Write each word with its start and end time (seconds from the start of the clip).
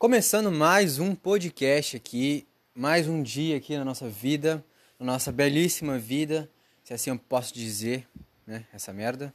Começando 0.00 0.50
mais 0.50 0.98
um 0.98 1.14
podcast 1.14 1.94
aqui, 1.94 2.48
mais 2.74 3.06
um 3.06 3.22
dia 3.22 3.58
aqui 3.58 3.76
na 3.76 3.84
nossa 3.84 4.08
vida, 4.08 4.64
na 4.98 5.04
nossa 5.04 5.30
belíssima 5.30 5.98
vida, 5.98 6.50
se 6.82 6.94
assim 6.94 7.10
eu 7.10 7.18
posso 7.18 7.52
dizer, 7.52 8.08
né? 8.46 8.64
Essa 8.72 8.94
merda. 8.94 9.30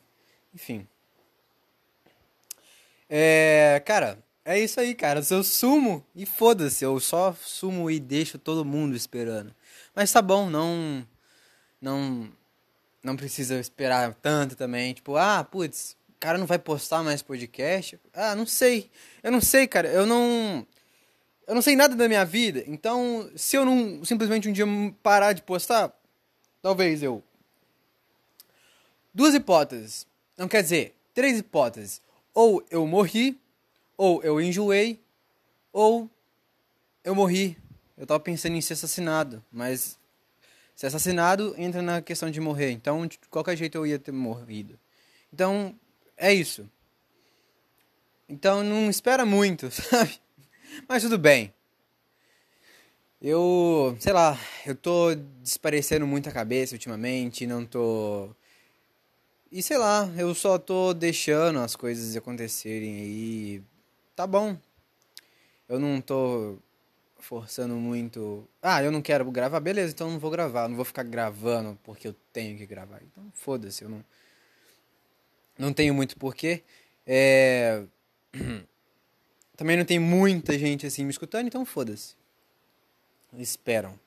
Enfim. 0.56 0.88
É, 3.08 3.80
cara, 3.86 4.18
é 4.44 4.60
isso 4.60 4.80
aí, 4.80 4.96
cara. 4.96 5.22
Eu 5.30 5.44
sumo 5.44 6.04
e 6.16 6.26
foda-se, 6.26 6.84
eu 6.84 7.00
só 7.00 7.38
sumo 7.40 7.92
e 7.92 8.00
deixo 8.00 8.40
todo 8.40 8.66
mundo 8.66 8.96
esperando. 8.96 9.54
Mas 9.94 10.12
tá 10.12 10.20
bom, 10.20 10.50
não 10.50 11.08
não 11.80 12.28
não 13.04 13.16
precisa 13.16 13.60
esperar 13.60 14.16
tanto 14.16 14.56
também, 14.56 14.96
tipo, 14.96 15.16
ah, 15.16 15.44
putz, 15.44 15.96
cara 16.26 16.40
não 16.40 16.48
vai 16.48 16.58
postar 16.58 17.04
mais 17.04 17.22
podcast? 17.22 18.00
Ah, 18.12 18.36
não 18.36 18.48
sei. 18.48 18.90
Eu 19.22 19.32
não 19.32 19.40
sei, 19.40 19.68
cara. 19.68 19.88
Eu 19.90 20.08
não. 20.08 20.66
Eu 21.48 21.54
não 21.54 21.62
sei 21.62 21.76
nada 21.76 21.96
da 21.96 22.08
minha 22.08 22.26
vida. 22.26 22.64
Então, 22.66 23.30
se 23.36 23.56
eu 23.56 23.64
não 23.64 24.04
simplesmente 24.04 24.50
um 24.50 24.52
dia 24.52 24.66
parar 25.04 25.34
de 25.34 25.44
postar, 25.44 25.94
talvez 26.64 27.04
eu. 27.04 27.22
Duas 29.14 29.36
hipóteses. 29.36 30.08
Não 30.36 30.48
quer 30.48 30.64
dizer, 30.64 30.96
três 31.14 31.38
hipóteses. 31.38 32.02
Ou 32.34 32.66
eu 32.72 32.88
morri, 32.88 33.40
ou 33.96 34.24
eu 34.24 34.42
enjoei, 34.42 35.00
ou 35.72 36.10
eu 37.04 37.14
morri. 37.14 37.56
Eu 37.96 38.08
tava 38.08 38.20
pensando 38.20 38.56
em 38.56 38.62
ser 38.62 38.74
assassinado, 38.74 39.46
mas 39.52 39.98
ser 40.76 40.88
assassinado 40.88 41.54
entra 41.56 41.84
na 41.84 42.02
questão 42.02 42.32
de 42.32 42.42
morrer. 42.42 42.72
Então, 42.72 43.06
de 43.06 43.20
qualquer 43.30 43.56
jeito 43.56 43.78
eu 43.78 43.86
ia 43.86 44.00
ter 44.00 44.12
morrido. 44.12 44.78
Então, 45.32 45.74
é 46.18 46.34
isso. 46.34 46.70
Então 48.28 48.64
não 48.64 48.90
espera 48.90 49.26
muito, 49.26 49.70
sabe? 49.72 50.20
Mas 50.88 51.04
tudo 51.04 51.18
bem. 51.18 51.54
Eu, 53.22 53.96
sei 54.00 54.14
lá, 54.14 54.38
eu 54.66 54.76
tô 54.76 55.16
desparecendo 55.42 56.06
muito 56.06 56.30
a 56.30 56.32
cabeça 56.32 56.76
ultimamente, 56.76 57.48
não 57.48 57.66
tô. 57.66 58.30
E 59.52 59.64
sei 59.64 59.78
lá, 59.78 60.12
eu 60.18 60.36
só 60.36 60.60
tô 60.60 60.94
deixando 60.94 61.60
as 61.60 61.76
coisas 61.76 62.16
acontecerem 62.16 62.98
aí. 63.00 63.64
Tá 64.16 64.28
bom. 64.28 64.58
Eu 65.68 65.80
não 65.80 66.02
tô 66.02 66.58
forçando 67.18 67.76
muito. 67.76 68.48
Ah, 68.62 68.84
eu 68.84 68.92
não 68.92 69.02
quero 69.02 69.30
gravar, 69.32 69.60
beleza, 69.60 69.94
então 69.94 70.12
não 70.12 70.20
vou 70.20 70.30
gravar. 70.30 70.68
Não 70.68 70.76
vou 70.76 70.86
ficar 70.86 71.04
gravando 71.04 71.80
porque 71.84 72.08
eu 72.08 72.16
tenho 72.32 72.58
que 72.58 72.66
gravar. 72.66 73.02
Então 73.04 73.24
foda-se, 73.34 73.84
eu 73.84 73.90
não 73.90 74.04
não 75.58 75.74
tenho 75.74 75.94
muito 75.94 76.18
porquê. 76.18 76.64
É... 77.06 77.84
Também 79.56 79.78
não 79.78 79.86
tem 79.86 80.00
muita 80.00 80.58
gente 80.60 80.86
assim 80.86 81.04
me 81.04 81.12
escutando, 81.12 81.48
então 81.48 81.66
foda-se. 81.66 82.16
Esperam. 83.38 83.98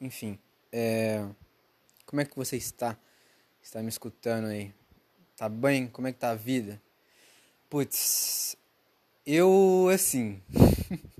Enfim. 0.00 0.38
É... 0.70 1.26
Como 2.04 2.20
é 2.20 2.24
que 2.24 2.36
você 2.36 2.56
está? 2.56 2.98
Está 3.62 3.82
me 3.82 3.88
escutando 3.88 4.46
aí? 4.46 4.72
Tá 5.36 5.48
bem? 5.48 5.86
Como 5.88 6.06
é 6.06 6.12
que 6.12 6.18
tá 6.18 6.30
a 6.30 6.34
vida? 6.34 6.80
Putz, 7.68 8.56
eu 9.26 9.88
assim. 9.92 10.40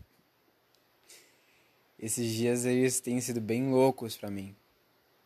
Esses 1.98 2.32
dias 2.32 2.66
aí 2.66 2.90
têm 3.00 3.20
sido 3.20 3.40
bem 3.40 3.70
loucos 3.70 4.16
para 4.16 4.30
mim. 4.30 4.54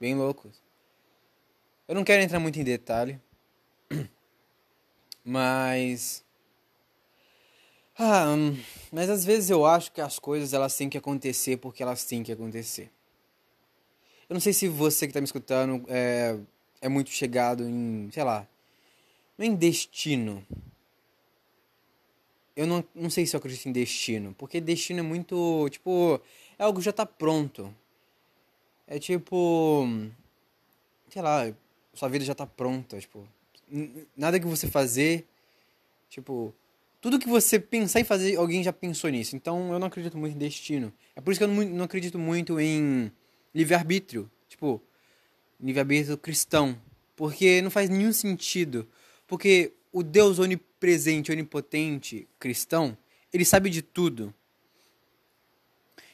Bem 0.00 0.14
loucos. 0.14 0.62
Eu 1.86 1.94
não 1.94 2.04
quero 2.04 2.22
entrar 2.22 2.40
muito 2.40 2.58
em 2.58 2.64
detalhe. 2.64 3.20
Mas. 5.30 6.24
Ah, 7.96 8.34
hum, 8.34 8.60
mas 8.90 9.08
às 9.08 9.24
vezes 9.24 9.48
eu 9.48 9.64
acho 9.64 9.92
que 9.92 10.00
as 10.00 10.18
coisas 10.18 10.52
elas 10.52 10.76
têm 10.76 10.88
que 10.88 10.98
acontecer 10.98 11.56
porque 11.58 11.84
elas 11.84 12.02
têm 12.02 12.24
que 12.24 12.32
acontecer. 12.32 12.90
Eu 14.28 14.34
não 14.34 14.40
sei 14.40 14.52
se 14.52 14.66
você 14.66 15.06
que 15.06 15.10
está 15.10 15.20
me 15.20 15.26
escutando 15.26 15.84
é, 15.88 16.36
é 16.80 16.88
muito 16.88 17.10
chegado 17.10 17.62
em, 17.62 18.10
sei 18.12 18.24
lá, 18.24 18.44
não 19.38 19.46
em 19.46 19.54
destino. 19.54 20.44
Eu 22.56 22.66
não, 22.66 22.84
não 22.92 23.08
sei 23.08 23.24
se 23.24 23.36
eu 23.36 23.38
acredito 23.38 23.68
em 23.68 23.72
destino, 23.72 24.34
porque 24.36 24.60
destino 24.60 24.98
é 24.98 25.02
muito, 25.02 25.68
tipo, 25.70 26.20
é 26.58 26.64
algo 26.64 26.80
que 26.80 26.84
já 26.84 26.90
está 26.90 27.06
pronto. 27.06 27.72
É 28.84 28.98
tipo, 28.98 29.86
sei 31.08 31.22
lá, 31.22 31.54
sua 31.94 32.08
vida 32.08 32.24
já 32.24 32.32
está 32.32 32.46
pronta, 32.46 32.98
tipo, 32.98 33.28
nada 34.16 34.38
que 34.38 34.46
você 34.46 34.66
fazer, 34.66 35.26
tipo, 36.08 36.54
tudo 37.00 37.18
que 37.18 37.28
você 37.28 37.58
pensar 37.58 38.00
em 38.00 38.04
fazer, 38.04 38.36
alguém 38.36 38.62
já 38.62 38.72
pensou 38.72 39.10
nisso. 39.10 39.34
Então 39.34 39.72
eu 39.72 39.78
não 39.78 39.86
acredito 39.86 40.18
muito 40.18 40.34
em 40.34 40.38
destino. 40.38 40.92
É 41.16 41.20
por 41.20 41.30
isso 41.30 41.40
que 41.40 41.44
eu 41.44 41.48
não, 41.48 41.64
não 41.64 41.84
acredito 41.84 42.18
muito 42.18 42.60
em 42.60 43.10
livre-arbítrio, 43.54 44.30
tipo, 44.48 44.82
livre-arbítrio 45.60 46.18
cristão, 46.18 46.80
porque 47.16 47.62
não 47.62 47.70
faz 47.70 47.88
nenhum 47.88 48.12
sentido. 48.12 48.86
Porque 49.26 49.72
o 49.92 50.02
Deus 50.02 50.38
onipresente, 50.38 51.32
onipotente, 51.32 52.28
cristão, 52.38 52.96
ele 53.32 53.44
sabe 53.44 53.70
de 53.70 53.82
tudo. 53.82 54.34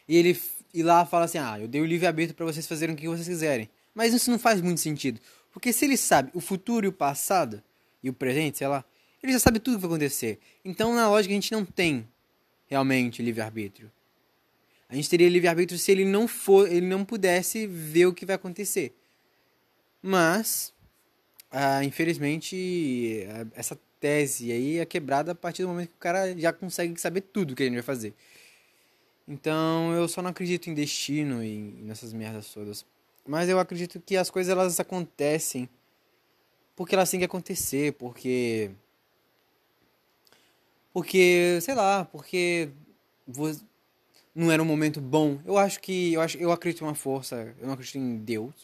E 0.08 0.16
ele 0.16 0.40
e 0.72 0.82
lá 0.82 1.04
fala 1.06 1.24
assim: 1.24 1.38
"Ah, 1.38 1.58
eu 1.58 1.66
dei 1.66 1.80
o 1.80 1.84
livre-arbítrio 1.84 2.34
para 2.34 2.46
vocês 2.46 2.66
fazerem 2.66 2.94
o 2.94 2.98
que 2.98 3.08
vocês 3.08 3.26
quiserem". 3.26 3.68
Mas 3.94 4.12
isso 4.12 4.30
não 4.30 4.38
faz 4.38 4.60
muito 4.60 4.80
sentido. 4.80 5.20
Porque 5.56 5.72
se 5.72 5.86
ele 5.86 5.96
sabe 5.96 6.30
o 6.34 6.40
futuro 6.40 6.84
e 6.84 6.88
o 6.90 6.92
passado, 6.92 7.62
e 8.02 8.10
o 8.10 8.12
presente, 8.12 8.58
sei 8.58 8.68
lá, 8.68 8.84
ele 9.22 9.32
já 9.32 9.38
sabe 9.38 9.58
tudo 9.58 9.72
o 9.72 9.76
que 9.78 9.86
vai 9.86 9.96
acontecer. 9.96 10.38
Então, 10.62 10.94
na 10.94 11.08
lógica, 11.08 11.32
a 11.32 11.34
gente 11.34 11.50
não 11.50 11.64
tem 11.64 12.06
realmente 12.68 13.22
livre-arbítrio. 13.22 13.90
A 14.86 14.94
gente 14.94 15.08
teria 15.08 15.30
livre-arbítrio 15.30 15.78
se 15.78 15.90
ele 15.90 16.04
não 16.04 16.28
for, 16.28 16.70
ele 16.70 16.86
não 16.86 17.06
pudesse 17.06 17.66
ver 17.66 18.04
o 18.04 18.12
que 18.12 18.26
vai 18.26 18.36
acontecer. 18.36 18.94
Mas, 20.02 20.74
ah, 21.50 21.82
infelizmente, 21.82 23.26
essa 23.54 23.80
tese 23.98 24.52
aí 24.52 24.76
é 24.76 24.84
quebrada 24.84 25.32
a 25.32 25.34
partir 25.34 25.62
do 25.62 25.68
momento 25.68 25.88
que 25.88 25.96
o 25.96 26.00
cara 26.00 26.38
já 26.38 26.52
consegue 26.52 27.00
saber 27.00 27.22
tudo 27.22 27.52
o 27.52 27.56
que 27.56 27.64
gente 27.64 27.72
vai 27.72 27.82
fazer. 27.82 28.12
Então, 29.26 29.94
eu 29.94 30.06
só 30.06 30.20
não 30.20 30.28
acredito 30.28 30.68
em 30.68 30.74
destino 30.74 31.42
e 31.42 31.56
nessas 31.80 32.12
merdas 32.12 32.52
todas. 32.52 32.84
Mas 33.26 33.48
eu 33.48 33.58
acredito 33.58 34.00
que 34.00 34.16
as 34.16 34.30
coisas 34.30 34.50
elas 34.50 34.78
acontecem 34.78 35.68
porque 36.76 36.94
elas 36.94 37.10
têm 37.10 37.20
que 37.20 37.26
acontecer, 37.26 37.94
porque 37.94 38.70
porque, 40.92 41.58
sei 41.60 41.74
lá, 41.74 42.04
porque 42.06 42.70
não 44.34 44.50
era 44.52 44.62
um 44.62 44.66
momento 44.66 45.00
bom. 45.00 45.38
Eu 45.44 45.58
acho 45.58 45.80
que 45.80 46.12
eu 46.12 46.20
acho 46.20 46.38
eu 46.38 46.52
acredito 46.52 46.82
em 46.82 46.86
uma 46.86 46.94
força, 46.94 47.54
eu 47.58 47.66
não 47.66 47.74
acredito 47.74 47.98
em 47.98 48.16
Deus, 48.18 48.54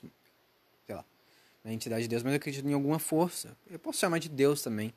sei 0.87 0.95
lá, 0.95 1.05
na 1.65 1.73
entidade 1.73 2.03
de 2.03 2.09
Deus, 2.09 2.23
mas 2.23 2.33
eu 2.33 2.37
acredito 2.37 2.67
em 2.69 2.75
alguma 2.75 2.99
força. 2.99 3.57
Eu 3.71 3.79
posso 3.79 3.99
chamar 3.99 4.19
de 4.19 4.29
Deus 4.29 4.63
também. 4.63 4.93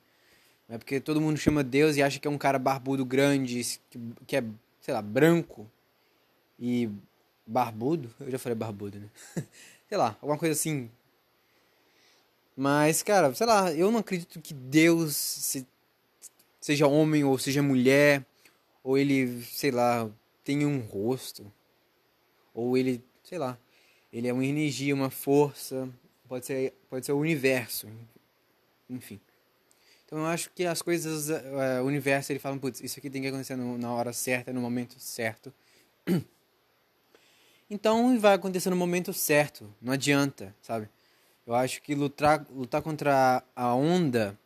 É 0.67 0.77
porque 0.77 0.99
todo 0.99 1.21
mundo 1.21 1.37
chama 1.37 1.63
Deus 1.63 1.95
e 1.95 2.03
acha 2.03 2.19
que 2.19 2.27
é 2.27 2.31
um 2.31 2.37
cara 2.37 2.57
barbudo 2.57 3.05
grande, 3.05 3.79
que 4.25 4.35
é, 4.35 4.43
sei 4.81 4.93
lá, 4.93 5.01
branco 5.01 5.69
e 6.59 6.89
barbudo. 7.45 8.13
Eu 8.19 8.31
já 8.31 8.39
falei 8.39 8.55
barbudo, 8.55 8.99
né? 8.99 9.09
sei 9.87 9.97
lá, 9.97 10.17
alguma 10.21 10.37
coisa 10.37 10.53
assim. 10.53 10.89
Mas, 12.55 13.03
cara, 13.03 13.33
sei 13.33 13.45
lá, 13.45 13.73
eu 13.73 13.91
não 13.91 13.99
acredito 13.99 14.39
que 14.39 14.53
Deus 14.53 15.15
se, 15.15 15.67
seja 16.61 16.87
homem 16.87 17.23
ou 17.23 17.37
seja 17.37 17.61
mulher, 17.61 18.25
ou 18.83 18.97
ele, 18.97 19.43
sei 19.43 19.71
lá, 19.71 20.09
tenha 20.43 20.67
um 20.67 20.79
rosto, 20.79 21.51
ou 22.53 22.77
ele, 22.77 23.03
sei 23.23 23.37
lá, 23.37 23.57
ele 24.13 24.27
é 24.27 24.33
uma 24.33 24.45
energia, 24.45 24.95
uma 24.95 25.09
força, 25.09 25.89
pode 26.27 26.45
ser, 26.45 26.73
pode 26.89 27.05
ser 27.05 27.11
o 27.11 27.17
universo, 27.17 27.87
enfim. 28.89 29.19
Então 30.05 30.19
eu 30.19 30.25
acho 30.27 30.49
que 30.51 30.65
as 30.65 30.81
coisas, 30.81 31.29
uh, 31.29 31.81
o 31.83 31.85
universo, 31.85 32.31
ele 32.31 32.39
fala, 32.39 32.57
putz, 32.57 32.79
isso 32.79 32.99
aqui 32.99 33.09
tem 33.09 33.21
que 33.21 33.27
acontecer 33.27 33.55
no, 33.55 33.77
na 33.77 33.91
hora 33.91 34.13
certa, 34.13 34.53
no 34.53 34.61
momento 34.61 34.99
certo. 34.99 35.53
Então 37.69 38.19
vai 38.19 38.35
acontecer 38.35 38.69
no 38.69 38.75
momento 38.75 39.11
certo, 39.11 39.73
não 39.81 39.93
adianta, 39.93 40.55
sabe? 40.61 40.87
Eu 41.47 41.55
acho 41.55 41.81
que 41.81 41.95
lutar, 41.95 42.45
lutar 42.51 42.81
contra 42.81 43.43
a 43.55 43.73
onda 43.73 44.37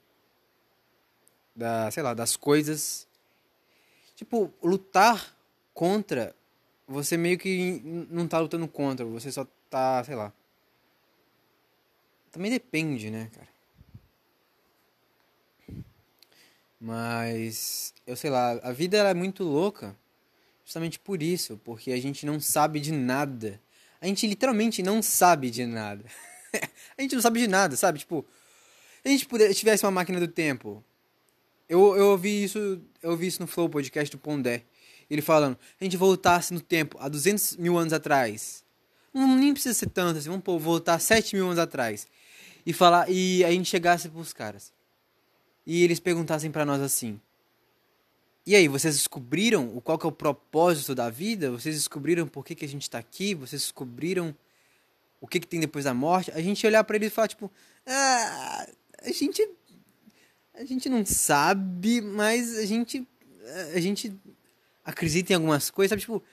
da, 1.56 1.92
sei 1.92 2.02
lá, 2.02 2.14
das 2.14 2.38
coisas, 2.38 3.08
tipo, 4.16 4.54
lutar 4.64 5.36
contra, 5.74 6.34
você 6.88 7.18
meio 7.18 7.38
que 7.38 7.82
não 8.10 8.28
tá 8.28 8.40
lutando 8.40 8.68
contra, 8.68 9.06
você 9.06 9.32
só 9.32 9.46
tá, 9.70 10.04
sei 10.04 10.16
lá. 10.16 10.32
Também 12.32 12.52
depende, 12.52 13.10
né, 13.10 13.30
cara? 13.34 13.50
Mas 16.80 17.94
eu 18.08 18.16
sei 18.16 18.30
lá, 18.30 18.52
a 18.64 18.72
vida 18.72 18.98
é 18.98 19.14
muito 19.14 19.44
louca 19.44 19.96
Justamente 20.70 21.00
por 21.00 21.24
isso, 21.24 21.60
porque 21.64 21.92
a 21.92 22.00
gente 22.00 22.28
não 22.28 22.40
sabe 22.40 22.80
de 22.80 22.92
nada. 22.92 23.60
A 24.00 24.06
gente 24.06 24.28
literalmente 24.28 24.84
não 24.84 25.02
sabe 25.02 25.50
de 25.50 25.66
nada. 25.66 26.06
a 26.96 27.02
gente 27.02 27.16
não 27.16 27.24
sabe 27.24 27.40
de 27.40 27.48
nada, 27.48 27.76
sabe? 27.76 27.98
Tipo, 27.98 28.24
se 29.02 29.08
a 29.08 29.10
gente 29.10 29.56
tivesse 29.56 29.84
uma 29.84 29.90
máquina 29.90 30.20
do 30.20 30.28
tempo, 30.28 30.84
Eu, 31.68 31.98
eu 31.98 32.10
ouvi 32.10 32.44
isso, 32.44 32.80
eu 33.02 33.10
ouvi 33.10 33.26
isso 33.26 33.42
no 33.42 33.48
Flow 33.48 33.68
Podcast 33.68 34.16
do 34.16 34.20
Pondé. 34.22 34.62
Ele 35.10 35.24
falando, 35.24 35.58
a 35.82 35.84
gente 35.84 35.98
voltasse 35.98 36.54
no 36.54 36.62
tempo, 36.62 37.00
há 37.00 37.10
200 37.10 37.58
mil 37.58 37.76
anos 37.76 37.92
atrás. 37.92 38.64
Não, 39.12 39.36
nem 39.36 39.54
precisa 39.54 39.74
ser 39.74 39.90
tanto 39.90 40.20
assim, 40.20 40.30
vamos 40.30 40.44
pô, 40.44 40.60
voltar 40.60 41.00
7 41.00 41.36
mil 41.36 41.48
anos 41.48 41.58
atrás. 41.58 42.06
E 42.64 42.74
falar, 42.74 43.10
e 43.10 43.44
a 43.44 43.50
gente 43.50 43.68
chegasse 43.68 44.08
pros 44.08 44.34
caras. 44.34 44.72
E 45.66 45.84
eles 45.84 46.00
perguntassem 46.00 46.52
para 46.52 46.64
nós 46.64 46.80
assim: 46.80 47.20
E 48.50 48.56
aí, 48.56 48.68
vocês 48.68 48.96
descobriram 48.96 49.78
o 49.78 49.80
qual 49.80 49.96
que 49.96 50.08
é 50.08 50.10
o 50.10 50.12
propósito 50.12 50.96
da 50.96 51.08
vida? 51.08 51.52
Vocês 51.52 51.76
descobriram 51.76 52.28
por 52.28 52.44
que, 52.44 52.56
que 52.56 52.66
a 52.66 52.68
gente 52.68 52.90
tá 52.90 52.98
aqui? 52.98 53.36
Vocês 53.36 53.62
descobriram 53.62 54.36
o 55.22 55.28
que, 55.28 55.40
que 55.40 55.46
tem 55.46 55.60
depois 55.60 55.86
da 55.86 55.94
morte? 55.94 56.32
A 56.32 56.42
gente 56.42 56.66
olhar 56.66 56.84
para 56.84 56.96
eles 56.96 57.10
e 57.10 57.12
falar 57.12 57.28
tipo: 57.28 57.52
ah, 57.86 58.68
a 59.04 59.12
gente 59.12 59.48
a 60.56 60.66
gente 60.66 60.90
não 60.90 61.06
sabe, 61.06 62.02
mas 62.02 62.58
a 62.58 62.66
gente 62.66 63.08
a 63.76 63.80
gente 63.80 64.20
acredita 64.84 65.32
em 65.32 65.36
algumas 65.36 65.70
coisas, 65.70 65.92
sabe? 65.92 66.02
Tipo, 66.02 66.24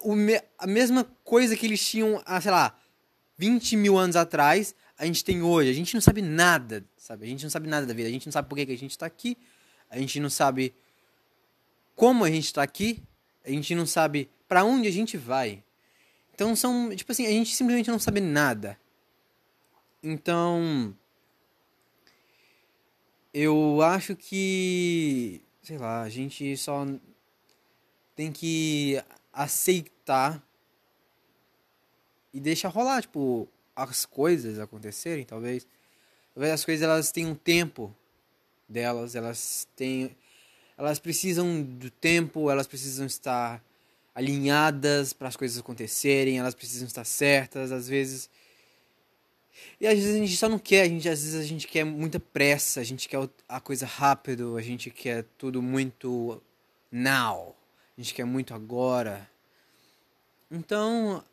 o 0.00 0.16
me, 0.16 0.40
a 0.58 0.66
mesma 0.66 1.04
coisa 1.22 1.54
que 1.54 1.66
eles 1.66 1.86
tinham, 1.86 2.22
há, 2.24 2.40
sei 2.40 2.52
lá, 2.52 2.74
20 3.36 3.76
mil 3.76 3.98
anos 3.98 4.16
atrás, 4.16 4.74
a 4.96 5.04
gente 5.04 5.22
tem 5.22 5.42
hoje. 5.42 5.68
A 5.68 5.74
gente 5.74 5.92
não 5.92 6.00
sabe 6.00 6.22
nada, 6.22 6.82
sabe? 6.96 7.26
A 7.26 7.28
gente 7.28 7.42
não 7.42 7.50
sabe 7.50 7.68
nada 7.68 7.84
da 7.84 7.92
vida. 7.92 8.08
A 8.08 8.12
gente 8.12 8.24
não 8.24 8.32
sabe 8.32 8.48
por 8.48 8.56
que, 8.56 8.64
que 8.64 8.72
a 8.72 8.78
gente 8.78 8.92
está 8.92 9.04
aqui. 9.04 9.36
A 9.90 9.98
gente 9.98 10.18
não 10.18 10.30
sabe 10.30 10.74
como 11.94 12.24
a 12.24 12.30
gente 12.30 12.46
está 12.46 12.62
aqui. 12.62 13.02
A 13.44 13.50
gente 13.50 13.74
não 13.74 13.86
sabe 13.86 14.30
para 14.48 14.64
onde 14.64 14.88
a 14.88 14.92
gente 14.92 15.16
vai. 15.16 15.62
Então 16.34 16.56
são, 16.56 16.94
tipo 16.94 17.12
assim, 17.12 17.26
a 17.26 17.30
gente 17.30 17.54
simplesmente 17.54 17.90
não 17.90 17.98
sabe 17.98 18.20
nada. 18.20 18.78
Então, 20.02 20.94
eu 23.32 23.80
acho 23.82 24.14
que, 24.14 25.40
sei 25.62 25.78
lá, 25.78 26.02
a 26.02 26.08
gente 26.08 26.56
só 26.56 26.86
tem 28.14 28.30
que 28.30 29.02
aceitar 29.32 30.42
e 32.32 32.40
deixar 32.40 32.68
rolar, 32.68 33.02
tipo, 33.02 33.48
as 33.74 34.04
coisas 34.04 34.58
acontecerem, 34.58 35.24
talvez. 35.24 35.66
Talvez 36.34 36.52
as 36.52 36.64
coisas 36.64 36.82
elas 36.82 37.12
tenham 37.12 37.30
um 37.30 37.34
tempo 37.34 37.94
delas, 38.68 39.14
elas 39.14 39.66
têm 39.74 40.16
elas 40.76 40.98
precisam 40.98 41.62
do 41.62 41.90
tempo, 41.90 42.50
elas 42.50 42.66
precisam 42.66 43.06
estar 43.06 43.62
alinhadas 44.14 45.12
para 45.12 45.28
as 45.28 45.36
coisas 45.36 45.58
acontecerem, 45.58 46.38
elas 46.38 46.54
precisam 46.54 46.86
estar 46.86 47.04
certas, 47.04 47.72
às 47.72 47.88
vezes 47.88 48.30
e 49.80 49.86
às 49.86 49.94
vezes 49.94 50.14
a 50.14 50.18
gente 50.18 50.36
só 50.36 50.48
não 50.48 50.58
quer, 50.58 50.82
a 50.82 50.88
gente, 50.88 51.08
às 51.08 51.22
vezes 51.22 51.40
a 51.40 51.46
gente 51.46 51.66
quer 51.66 51.84
muita 51.84 52.18
pressa, 52.18 52.80
a 52.80 52.84
gente 52.84 53.08
quer 53.08 53.28
a 53.48 53.60
coisa 53.60 53.86
rápido, 53.86 54.56
a 54.56 54.62
gente 54.62 54.90
quer 54.90 55.24
tudo 55.38 55.62
muito 55.62 56.42
now, 56.90 57.54
a 57.96 58.00
gente 58.00 58.14
quer 58.14 58.24
muito 58.24 58.54
agora. 58.54 59.28
Então, 60.50 61.24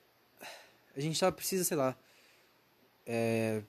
a 0.95 0.99
gente 0.99 1.17
só 1.17 1.31
precisa, 1.31 1.63
sei 1.63 1.77
lá, 1.77 1.95
é, 3.05 3.61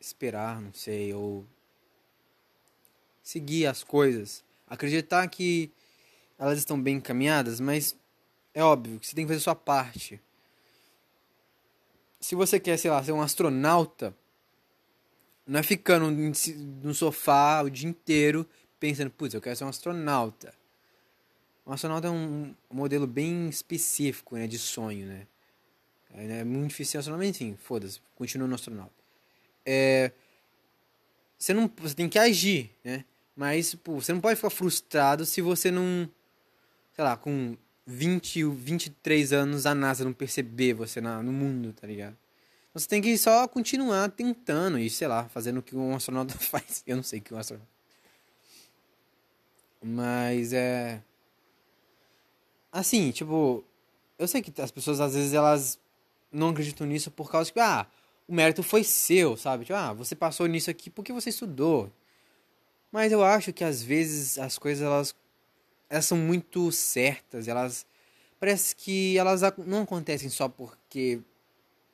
esperar, 0.00 0.60
não 0.60 0.72
sei, 0.72 1.12
ou 1.12 1.46
seguir 3.24 3.66
as 3.66 3.82
coisas, 3.82 4.44
acreditar 4.68 5.26
que 5.26 5.72
elas 6.38 6.58
estão 6.58 6.80
bem 6.80 6.98
encaminhadas, 6.98 7.58
mas 7.58 7.96
é 8.52 8.62
óbvio 8.62 9.00
que 9.00 9.06
você 9.08 9.16
tem 9.16 9.24
que 9.24 9.32
fazer 9.32 9.40
sua 9.40 9.56
parte 9.56 10.20
se 12.24 12.34
você 12.34 12.58
quer, 12.58 12.78
sei 12.78 12.90
lá, 12.90 13.04
ser 13.04 13.12
um 13.12 13.20
astronauta, 13.20 14.16
não 15.46 15.60
é 15.60 15.62
ficando 15.62 16.10
no 16.10 16.94
sofá 16.94 17.60
o 17.62 17.68
dia 17.68 17.86
inteiro 17.86 18.48
pensando, 18.80 19.10
putz, 19.10 19.34
eu 19.34 19.42
quero 19.42 19.54
ser 19.54 19.64
um 19.64 19.68
astronauta. 19.68 20.54
Um 21.66 21.72
astronauta 21.72 22.08
é 22.08 22.10
um 22.10 22.54
modelo 22.70 23.06
bem 23.06 23.50
específico, 23.50 24.36
né, 24.36 24.46
de 24.46 24.58
sonho, 24.58 25.06
né? 25.06 25.26
É, 26.14 26.38
é 26.38 26.44
muito 26.44 26.68
difícil 26.68 26.98
astronauta, 26.98 27.26
enfim, 27.26 27.58
foda-se, 27.62 28.00
continua 28.16 28.48
no 28.48 28.54
astronauta. 28.54 28.94
É, 29.66 30.10
você, 31.38 31.52
não, 31.52 31.70
você 31.76 31.94
tem 31.94 32.08
que 32.08 32.18
agir, 32.18 32.70
né? 32.82 33.04
Mas, 33.36 33.74
pô, 33.74 33.94
você 33.94 34.12
não 34.12 34.20
pode 34.20 34.36
ficar 34.36 34.50
frustrado 34.50 35.26
se 35.26 35.40
você 35.40 35.70
não, 35.70 36.08
sei 36.92 37.04
lá, 37.04 37.16
com 37.16 37.56
20, 37.86 38.44
23 38.44 39.32
anos 39.32 39.66
a 39.66 39.74
NASA 39.74 40.04
não 40.04 40.12
perceber 40.12 40.74
você 40.74 41.00
na, 41.00 41.22
no 41.22 41.32
mundo, 41.32 41.72
tá 41.72 41.86
ligado? 41.86 42.16
Você 42.72 42.88
tem 42.88 43.00
que 43.00 43.16
só 43.16 43.46
continuar 43.46 44.10
tentando 44.10 44.78
e, 44.78 44.90
sei 44.90 45.06
lá, 45.06 45.28
fazendo 45.28 45.58
o 45.58 45.62
que 45.62 45.76
um 45.76 45.94
astronauta 45.94 46.34
faz. 46.38 46.82
Eu 46.86 46.96
não 46.96 47.02
sei 47.02 47.20
o 47.20 47.22
que 47.22 47.32
um 47.32 47.38
astronauta. 47.38 47.70
Mas 49.82 50.52
é. 50.52 51.02
Assim, 52.72 53.10
tipo. 53.12 53.64
Eu 54.18 54.26
sei 54.26 54.40
que 54.42 54.60
as 54.60 54.70
pessoas 54.70 55.00
às 55.00 55.14
vezes 55.14 55.34
elas 55.34 55.78
não 56.32 56.50
acreditam 56.50 56.86
nisso 56.86 57.10
por 57.10 57.30
causa 57.30 57.52
que, 57.52 57.60
ah, 57.60 57.86
o 58.26 58.34
mérito 58.34 58.62
foi 58.62 58.82
seu, 58.82 59.36
sabe? 59.36 59.64
Tipo, 59.64 59.76
ah, 59.76 59.92
você 59.92 60.14
passou 60.14 60.46
nisso 60.46 60.70
aqui 60.70 60.88
porque 60.90 61.12
você 61.12 61.30
estudou. 61.30 61.92
Mas 62.94 63.10
eu 63.10 63.24
acho 63.24 63.52
que 63.52 63.64
às 63.64 63.82
vezes 63.82 64.38
as 64.38 64.56
coisas 64.56 64.86
elas 64.86 65.16
elas 65.90 66.04
são 66.04 66.16
muito 66.16 66.70
certas, 66.70 67.48
elas 67.48 67.84
parece 68.38 68.76
que 68.76 69.18
elas 69.18 69.40
não 69.66 69.82
acontecem 69.82 70.28
só 70.28 70.48
porque, 70.48 71.20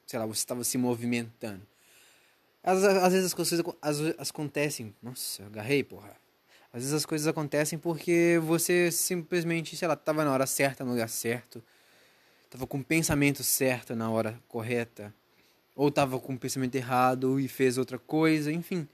sei 0.06 0.18
lá, 0.18 0.26
você 0.26 0.40
estava 0.40 0.62
se 0.62 0.76
movimentando. 0.76 1.66
Às, 2.62 2.84
às 2.84 3.12
vezes 3.14 3.28
as 3.28 3.32
coisas 3.32 3.62
as, 3.80 3.98
as 4.18 4.28
acontecem, 4.28 4.94
nossa, 5.02 5.40
eu 5.40 5.46
agarrei, 5.46 5.82
porra. 5.82 6.14
Às 6.70 6.82
vezes 6.82 6.92
as 6.92 7.06
coisas 7.06 7.26
acontecem 7.26 7.78
porque 7.78 8.38
você 8.42 8.92
simplesmente, 8.92 9.78
sei 9.78 9.88
lá, 9.88 9.94
estava 9.94 10.22
na 10.22 10.30
hora 10.30 10.46
certa, 10.46 10.84
no 10.84 10.90
lugar 10.90 11.08
certo, 11.08 11.64
estava 12.44 12.66
com 12.66 12.76
o 12.76 12.84
pensamento 12.84 13.42
certo 13.42 13.96
na 13.96 14.10
hora 14.10 14.38
correta, 14.48 15.14
ou 15.74 15.88
estava 15.88 16.20
com 16.20 16.34
o 16.34 16.38
pensamento 16.38 16.74
errado 16.74 17.40
e 17.40 17.48
fez 17.48 17.78
outra 17.78 17.98
coisa, 17.98 18.52
enfim. 18.52 18.86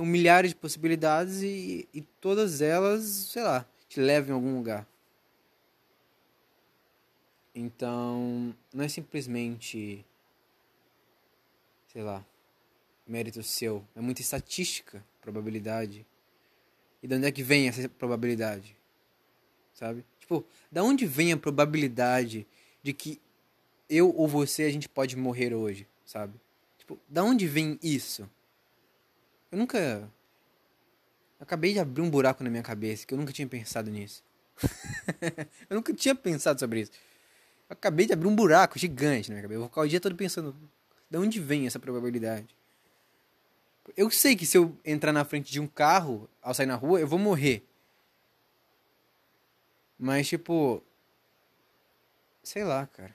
São 0.00 0.06
milhares 0.06 0.52
de 0.52 0.56
possibilidades 0.56 1.42
e, 1.42 1.86
e 1.92 2.00
todas 2.00 2.62
elas, 2.62 3.04
sei 3.04 3.42
lá, 3.42 3.66
te 3.86 4.00
leva 4.00 4.30
em 4.30 4.32
algum 4.32 4.56
lugar. 4.56 4.88
Então, 7.54 8.56
não 8.72 8.82
é 8.82 8.88
simplesmente, 8.88 10.02
sei 11.92 12.02
lá, 12.02 12.24
mérito 13.06 13.42
seu. 13.42 13.84
É 13.94 14.00
muita 14.00 14.22
estatística, 14.22 15.04
probabilidade. 15.20 16.06
E 17.02 17.06
de 17.06 17.16
onde 17.16 17.26
é 17.26 17.30
que 17.30 17.42
vem 17.42 17.68
essa 17.68 17.86
probabilidade? 17.86 18.74
Sabe? 19.74 20.02
Tipo, 20.18 20.42
da 20.72 20.82
onde 20.82 21.04
vem 21.04 21.30
a 21.30 21.36
probabilidade 21.36 22.46
de 22.82 22.94
que 22.94 23.20
eu 23.86 24.16
ou 24.16 24.26
você 24.26 24.62
a 24.62 24.70
gente 24.70 24.88
pode 24.88 25.14
morrer 25.14 25.52
hoje, 25.52 25.86
sabe? 26.06 26.40
Tipo, 26.78 26.98
da 27.06 27.22
onde 27.22 27.46
vem 27.46 27.78
isso? 27.82 28.26
Eu 29.50 29.58
nunca 29.58 30.08
acabei 31.38 31.72
de 31.72 31.78
abrir 31.78 32.02
um 32.02 32.10
buraco 32.10 32.44
na 32.44 32.50
minha 32.50 32.62
cabeça 32.62 33.06
que 33.06 33.14
eu 33.14 33.18
nunca 33.18 33.32
tinha 33.32 33.48
pensado 33.48 33.90
nisso. 33.90 34.22
eu 35.68 35.76
nunca 35.76 35.92
tinha 35.92 36.14
pensado 36.14 36.60
sobre 36.60 36.82
isso. 36.82 36.92
Eu 37.68 37.74
acabei 37.74 38.06
de 38.06 38.12
abrir 38.12 38.28
um 38.28 38.34
buraco 38.34 38.78
gigante 38.78 39.28
na 39.28 39.34
minha 39.34 39.42
cabeça. 39.42 39.56
Eu 39.56 39.60
vou 39.60 39.68
ficar 39.68 39.80
o 39.80 39.88
dia 39.88 40.00
todo 40.00 40.14
pensando: 40.14 40.54
de 41.10 41.18
onde 41.18 41.40
vem 41.40 41.66
essa 41.66 41.78
probabilidade? 41.78 42.54
Eu 43.96 44.10
sei 44.10 44.36
que 44.36 44.46
se 44.46 44.56
eu 44.56 44.76
entrar 44.84 45.12
na 45.12 45.24
frente 45.24 45.50
de 45.50 45.58
um 45.58 45.66
carro 45.66 46.28
ao 46.40 46.54
sair 46.54 46.66
na 46.66 46.76
rua, 46.76 47.00
eu 47.00 47.08
vou 47.08 47.18
morrer. 47.18 47.64
Mas, 49.98 50.28
tipo. 50.28 50.82
Sei 52.42 52.64
lá, 52.64 52.86
cara. 52.86 53.14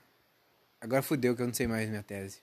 Agora 0.80 1.02
fudeu 1.02 1.34
que 1.34 1.42
eu 1.42 1.46
não 1.46 1.54
sei 1.54 1.66
mais 1.66 1.88
minha 1.88 2.02
tese. 2.02 2.40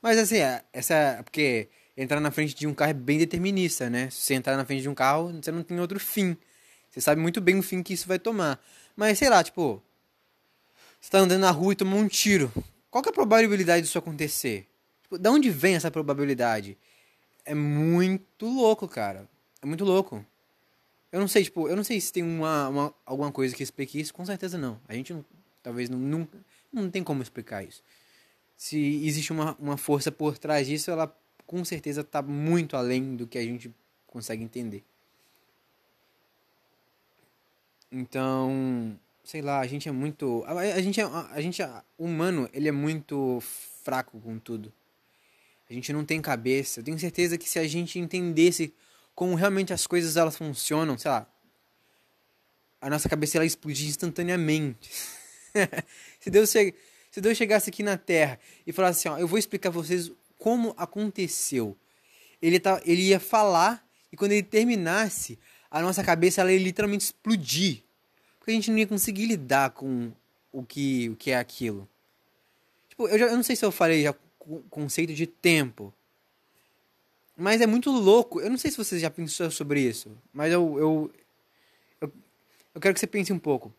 Mas, 0.00 0.18
assim, 0.18 0.38
é, 0.38 0.64
essa. 0.72 0.94
É 0.94 1.22
porque 1.22 1.68
entrar 1.96 2.20
na 2.20 2.30
frente 2.30 2.54
de 2.54 2.66
um 2.66 2.74
carro 2.74 2.90
é 2.90 2.94
bem 2.94 3.18
determinista, 3.18 3.88
né? 3.88 4.10
Se 4.10 4.20
você 4.22 4.34
entrar 4.34 4.56
na 4.56 4.64
frente 4.64 4.82
de 4.82 4.88
um 4.88 4.94
carro, 4.94 5.32
você 5.32 5.52
não 5.52 5.62
tem 5.62 5.78
outro 5.78 6.00
fim. 6.00 6.36
Você 6.90 7.00
sabe 7.00 7.20
muito 7.20 7.40
bem 7.40 7.58
o 7.58 7.62
fim 7.62 7.82
que 7.82 7.92
isso 7.92 8.06
vai 8.06 8.18
tomar. 8.18 8.60
Mas 8.96 9.18
sei 9.18 9.28
lá, 9.28 9.42
tipo, 9.42 9.82
você 11.00 11.10
tá 11.10 11.18
andando 11.18 11.40
na 11.40 11.50
rua 11.50 11.72
e 11.72 11.76
tomou 11.76 11.98
um 11.98 12.08
tiro. 12.08 12.52
Qual 12.90 13.02
que 13.02 13.08
é 13.08 13.12
a 13.12 13.14
probabilidade 13.14 13.84
disso 13.84 13.98
acontecer? 13.98 14.68
Tipo, 15.02 15.18
da 15.18 15.30
onde 15.30 15.50
vem 15.50 15.74
essa 15.74 15.90
probabilidade? 15.90 16.78
É 17.44 17.54
muito 17.54 18.46
louco, 18.46 18.88
cara. 18.88 19.28
É 19.60 19.66
muito 19.66 19.84
louco. 19.84 20.24
Eu 21.10 21.20
não 21.20 21.28
sei, 21.28 21.44
tipo, 21.44 21.68
eu 21.68 21.76
não 21.76 21.84
sei 21.84 22.00
se 22.00 22.12
tem 22.12 22.22
uma, 22.22 22.68
uma 22.68 22.94
alguma 23.04 23.30
coisa 23.30 23.54
que 23.54 23.62
explique 23.62 24.00
isso. 24.00 24.14
Com 24.14 24.24
certeza 24.24 24.56
não. 24.56 24.80
A 24.88 24.94
gente 24.94 25.12
não, 25.12 25.24
talvez 25.62 25.88
não, 25.88 25.98
nunca, 25.98 26.38
não 26.72 26.90
tem 26.90 27.02
como 27.02 27.22
explicar 27.22 27.62
isso. 27.62 27.82
Se 28.56 28.78
existe 29.04 29.32
uma, 29.32 29.56
uma 29.58 29.76
força 29.76 30.10
por 30.10 30.38
trás 30.38 30.66
disso, 30.66 30.90
ela 30.90 31.12
com 31.46 31.64
certeza 31.64 32.00
está 32.00 32.22
muito 32.22 32.76
além 32.76 33.16
do 33.16 33.26
que 33.26 33.38
a 33.38 33.42
gente 33.42 33.72
consegue 34.06 34.42
entender. 34.42 34.84
Então, 37.90 38.98
sei 39.22 39.40
lá, 39.40 39.60
a 39.60 39.66
gente 39.66 39.88
é 39.88 39.92
muito. 39.92 40.44
A, 40.46 40.52
a 40.52 40.80
gente 40.80 41.00
é. 41.00 41.04
A, 41.04 41.28
a 41.30 41.40
gente 41.40 41.62
é, 41.62 41.82
humano, 41.98 42.48
ele 42.52 42.68
é 42.68 42.72
muito 42.72 43.40
fraco 43.82 44.20
com 44.20 44.38
tudo. 44.38 44.72
A 45.68 45.72
gente 45.72 45.92
não 45.92 46.04
tem 46.04 46.20
cabeça. 46.20 46.80
Eu 46.80 46.84
tenho 46.84 46.98
certeza 46.98 47.38
que 47.38 47.48
se 47.48 47.58
a 47.58 47.66
gente 47.66 47.98
entendesse 47.98 48.74
como 49.14 49.34
realmente 49.34 49.72
as 49.72 49.86
coisas 49.86 50.16
elas 50.16 50.36
funcionam, 50.36 50.98
sei 50.98 51.10
lá. 51.10 51.26
A 52.80 52.90
nossa 52.90 53.08
cabeça 53.08 53.38
ela 53.38 53.46
explodir 53.46 53.88
instantaneamente. 53.88 54.90
se, 56.20 56.30
Deus 56.30 56.50
che... 56.50 56.74
se 57.10 57.20
Deus 57.20 57.36
chegasse 57.36 57.70
aqui 57.70 57.82
na 57.82 57.96
Terra 57.96 58.38
e 58.66 58.72
falasse 58.72 59.08
assim, 59.08 59.16
ó, 59.16 59.18
eu 59.18 59.26
vou 59.26 59.38
explicar 59.38 59.70
vocês 59.70 60.10
como 60.44 60.74
aconteceu. 60.76 61.74
Ele, 62.42 62.60
tá, 62.60 62.78
ele 62.84 63.00
ia 63.00 63.18
falar 63.18 63.82
e 64.12 64.16
quando 64.16 64.32
ele 64.32 64.42
terminasse, 64.42 65.38
a 65.70 65.80
nossa 65.80 66.04
cabeça 66.04 66.42
ela 66.42 66.52
ia 66.52 66.58
literalmente 66.58 67.06
explodir. 67.06 67.82
Porque 68.38 68.50
a 68.50 68.54
gente 68.54 68.70
não 68.70 68.76
ia 68.76 68.86
conseguir 68.86 69.24
lidar 69.24 69.70
com 69.70 70.12
o 70.52 70.62
que, 70.62 71.08
o 71.08 71.16
que 71.16 71.30
é 71.30 71.38
aquilo. 71.38 71.88
Tipo, 72.90 73.08
eu, 73.08 73.18
já, 73.18 73.24
eu 73.28 73.36
não 73.36 73.42
sei 73.42 73.56
se 73.56 73.64
eu 73.64 73.72
falei 73.72 74.02
já 74.02 74.14
o 74.40 74.62
conceito 74.68 75.14
de 75.14 75.26
tempo. 75.26 75.94
Mas 77.34 77.62
é 77.62 77.66
muito 77.66 77.90
louco. 77.90 78.38
Eu 78.38 78.50
não 78.50 78.58
sei 78.58 78.70
se 78.70 78.76
vocês 78.76 79.00
já 79.00 79.08
pensaram 79.08 79.50
sobre 79.50 79.80
isso. 79.80 80.14
Mas 80.30 80.52
eu, 80.52 80.78
eu, 80.78 81.10
eu, 82.02 82.12
eu 82.74 82.80
quero 82.82 82.92
que 82.92 83.00
você 83.00 83.06
pense 83.06 83.32
um 83.32 83.38
pouco. 83.38 83.72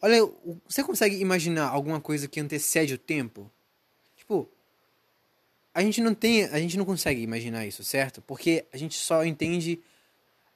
Olha, 0.00 0.20
você 0.68 0.84
consegue 0.84 1.16
imaginar 1.16 1.70
alguma 1.70 2.00
coisa 2.00 2.28
que 2.28 2.38
antecede 2.38 2.94
o 2.94 2.98
tempo? 2.98 3.50
Tipo, 4.16 4.48
a 5.74 5.82
gente 5.82 6.00
não 6.00 6.14
tem, 6.14 6.44
a 6.44 6.58
gente 6.60 6.78
não 6.78 6.84
consegue 6.84 7.20
imaginar 7.20 7.66
isso, 7.66 7.82
certo? 7.82 8.22
Porque 8.22 8.64
a 8.72 8.76
gente 8.76 8.96
só 8.96 9.24
entende, 9.24 9.80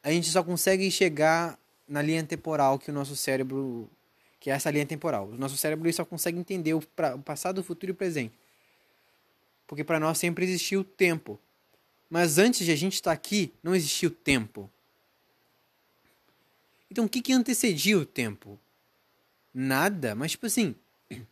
a 0.00 0.12
gente 0.12 0.30
só 0.30 0.44
consegue 0.44 0.88
chegar 0.92 1.58
na 1.88 2.00
linha 2.00 2.22
temporal 2.22 2.78
que 2.78 2.88
o 2.90 2.94
nosso 2.94 3.16
cérebro, 3.16 3.90
que 4.38 4.48
é 4.48 4.54
essa 4.54 4.70
linha 4.70 4.86
temporal. 4.86 5.26
O 5.26 5.36
nosso 5.36 5.56
cérebro 5.56 5.92
só 5.92 6.04
consegue 6.04 6.38
entender 6.38 6.72
o, 6.72 6.80
pra, 6.80 7.16
o 7.16 7.18
passado, 7.18 7.58
o 7.58 7.64
futuro 7.64 7.90
e 7.90 7.94
o 7.94 7.96
presente. 7.96 8.38
Porque 9.66 9.82
para 9.82 9.98
nós 9.98 10.18
sempre 10.18 10.44
existiu 10.44 10.80
o 10.80 10.84
tempo. 10.84 11.38
Mas 12.08 12.38
antes 12.38 12.64
de 12.64 12.70
a 12.70 12.76
gente 12.76 12.94
estar 12.94 13.12
aqui, 13.12 13.52
não 13.60 13.74
existia 13.74 14.08
o 14.08 14.12
tempo. 14.12 14.70
Então 16.88 17.06
o 17.06 17.08
que, 17.08 17.20
que 17.20 17.32
antecedia 17.32 17.98
o 17.98 18.06
tempo? 18.06 18.58
Nada, 19.52 20.14
mas 20.14 20.30
tipo 20.30 20.46
assim. 20.46 20.76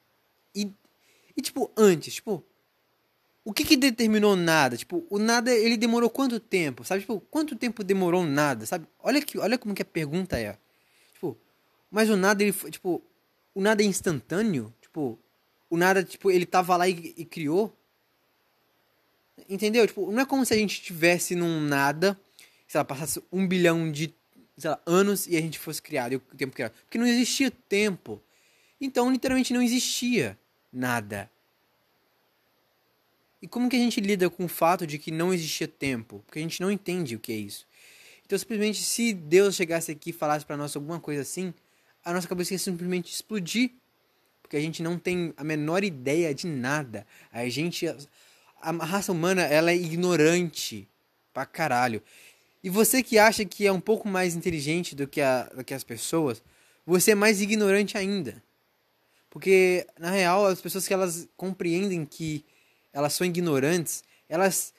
E, 0.59 0.73
e 1.37 1.43
tipo, 1.43 1.71
antes, 1.76 2.14
tipo. 2.14 2.43
O 3.47 3.53
que, 3.53 3.65
que 3.65 3.76
determinou 3.76 4.35
nada? 4.35 4.76
Tipo, 4.76 5.07
o 5.09 5.21
nada, 5.21 5.55
ele 5.55 5.76
demorou 5.76 6.11
quanto 6.11 6.41
tempo? 6.41 6.83
Sabe? 6.85 7.03
Tipo, 7.03 7.21
quanto 7.31 7.55
tempo 7.55 7.85
demorou 7.85 8.25
nada? 8.25 8.67
Sabe? 8.67 8.88
Olha, 8.99 9.23
que, 9.23 9.38
olha 9.38 9.57
como 9.57 9.73
que 9.73 9.83
a 9.83 9.85
pergunta 9.85 10.37
é. 10.37 10.59
Tipo, 11.12 11.38
mas 11.88 12.11
o 12.11 12.17
nada, 12.17 12.43
ele 12.43 12.50
foi, 12.50 12.73
tipo, 12.73 13.00
o 13.55 13.61
nada 13.61 13.85
é 13.85 13.87
instantâneo? 13.87 14.75
Tipo, 14.83 15.17
o 15.71 15.76
nada, 15.76 16.03
tipo, 16.03 16.29
ele 16.29 16.45
tava 16.45 16.76
lá 16.76 16.88
e, 16.88 17.15
e 17.17 17.25
criou? 17.25 17.73
Entendeu? 19.49 19.87
Tipo, 19.87 20.11
não 20.11 20.23
é 20.23 20.26
como 20.26 20.45
se 20.45 20.53
a 20.53 20.57
gente 20.57 20.83
tivesse 20.83 21.37
num 21.37 21.61
nada, 21.61 22.19
sei 22.67 22.81
lá, 22.81 22.85
passasse 22.85 23.23
um 23.31 23.47
bilhão 23.47 23.93
de 23.93 24.12
lá, 24.65 24.81
anos 24.85 25.29
e 25.29 25.37
a 25.37 25.41
gente 25.41 25.61
fosse 25.61 25.81
criado, 25.81 26.15
e 26.15 26.17
o 26.17 26.21
tempo 26.37 26.53
criado. 26.53 26.73
Porque 26.83 26.99
não 26.99 27.07
existia 27.07 27.53
tempo. 27.53 28.21
Então, 28.81 29.09
literalmente, 29.09 29.55
não 29.55 29.62
existia 29.62 30.37
nada. 30.73 31.31
E 33.40 33.47
como 33.47 33.69
que 33.69 33.76
a 33.76 33.78
gente 33.78 34.00
lida 34.00 34.31
com 34.31 34.45
o 34.45 34.49
fato 34.49 34.87
de 34.87 34.99
que 34.99 35.11
não 35.11 35.33
existia 35.33 35.69
tempo? 35.69 36.23
Porque 36.26 36.38
a 36.38 36.43
gente 36.43 36.61
não 36.61 36.71
entende 36.71 37.16
o 37.16 37.19
que 37.19 37.33
é 37.33 37.37
isso. 37.37 37.66
Então, 38.25 38.38
simplesmente, 38.38 38.83
se 38.83 39.12
Deus 39.12 39.55
chegasse 39.55 39.93
aqui 39.93 40.11
e 40.11 40.12
falasse 40.12 40.45
para 40.45 40.57
nós 40.57 40.75
alguma 40.75 40.99
coisa 40.99 41.23
assim, 41.23 41.52
a 42.05 42.12
nossa 42.12 42.26
cabeça 42.26 42.55
ia 42.55 42.59
simplesmente 42.59 43.12
explodir. 43.12 43.71
Porque 44.43 44.57
a 44.57 44.61
gente 44.61 44.83
não 44.83 44.99
tem 44.99 45.35
a 45.37 45.45
menor 45.45 45.85
ideia 45.85 46.33
de 46.35 46.47
nada. 46.47 47.07
A 47.33 47.49
gente 47.49 47.87
a 48.61 48.73
raça 48.85 49.12
humana 49.12 49.43
ela 49.43 49.71
é 49.71 49.76
ignorante 49.76 50.88
pra 51.33 51.47
caralho. 51.47 52.02
E 52.62 52.71
você 52.71 53.02
que 53.02 53.19
acha 53.19 53.45
que 53.45 53.66
é 53.66 53.73
um 53.73 53.81
pouco 53.81 54.09
mais 54.09 54.35
inteligente 54.35 54.95
do 54.95 55.07
que, 55.07 55.21
a, 55.21 55.45
do 55.45 55.62
que 55.62 55.75
as 55.75 55.85
pessoas, 55.85 56.43
você 56.85 57.12
é 57.12 57.14
mais 57.14 57.40
ignorante 57.40 57.97
ainda. 57.97 58.43
Porque, 59.31 59.87
na 59.99 60.11
real, 60.11 60.47
as 60.47 60.61
pessoas 60.61 60.88
que 60.88 60.95
elas 60.95 61.28
compreendem 61.37 62.05
que 62.05 62.45
elas 62.97 63.12
são 63.12 63.26
ignorantes, 63.26 64.03
elas 64.26 64.73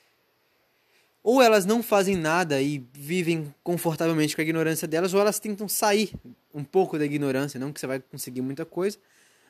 ou 1.21 1.39
elas 1.41 1.65
não 1.65 1.83
fazem 1.83 2.15
nada 2.15 2.59
e 2.61 2.79
vivem 2.93 3.53
confortavelmente 3.63 4.33
com 4.33 4.41
a 4.41 4.43
ignorância 4.43 4.87
delas, 4.87 5.13
ou 5.13 5.19
elas 5.19 5.39
tentam 5.39 5.67
sair 5.67 6.13
um 6.53 6.63
pouco 6.63 6.97
da 6.97 7.05
ignorância, 7.05 7.59
não 7.59 7.71
que 7.71 7.79
você 7.79 7.85
vai 7.85 7.99
conseguir 7.99 8.41
muita 8.41 8.65
coisa, 8.65 8.97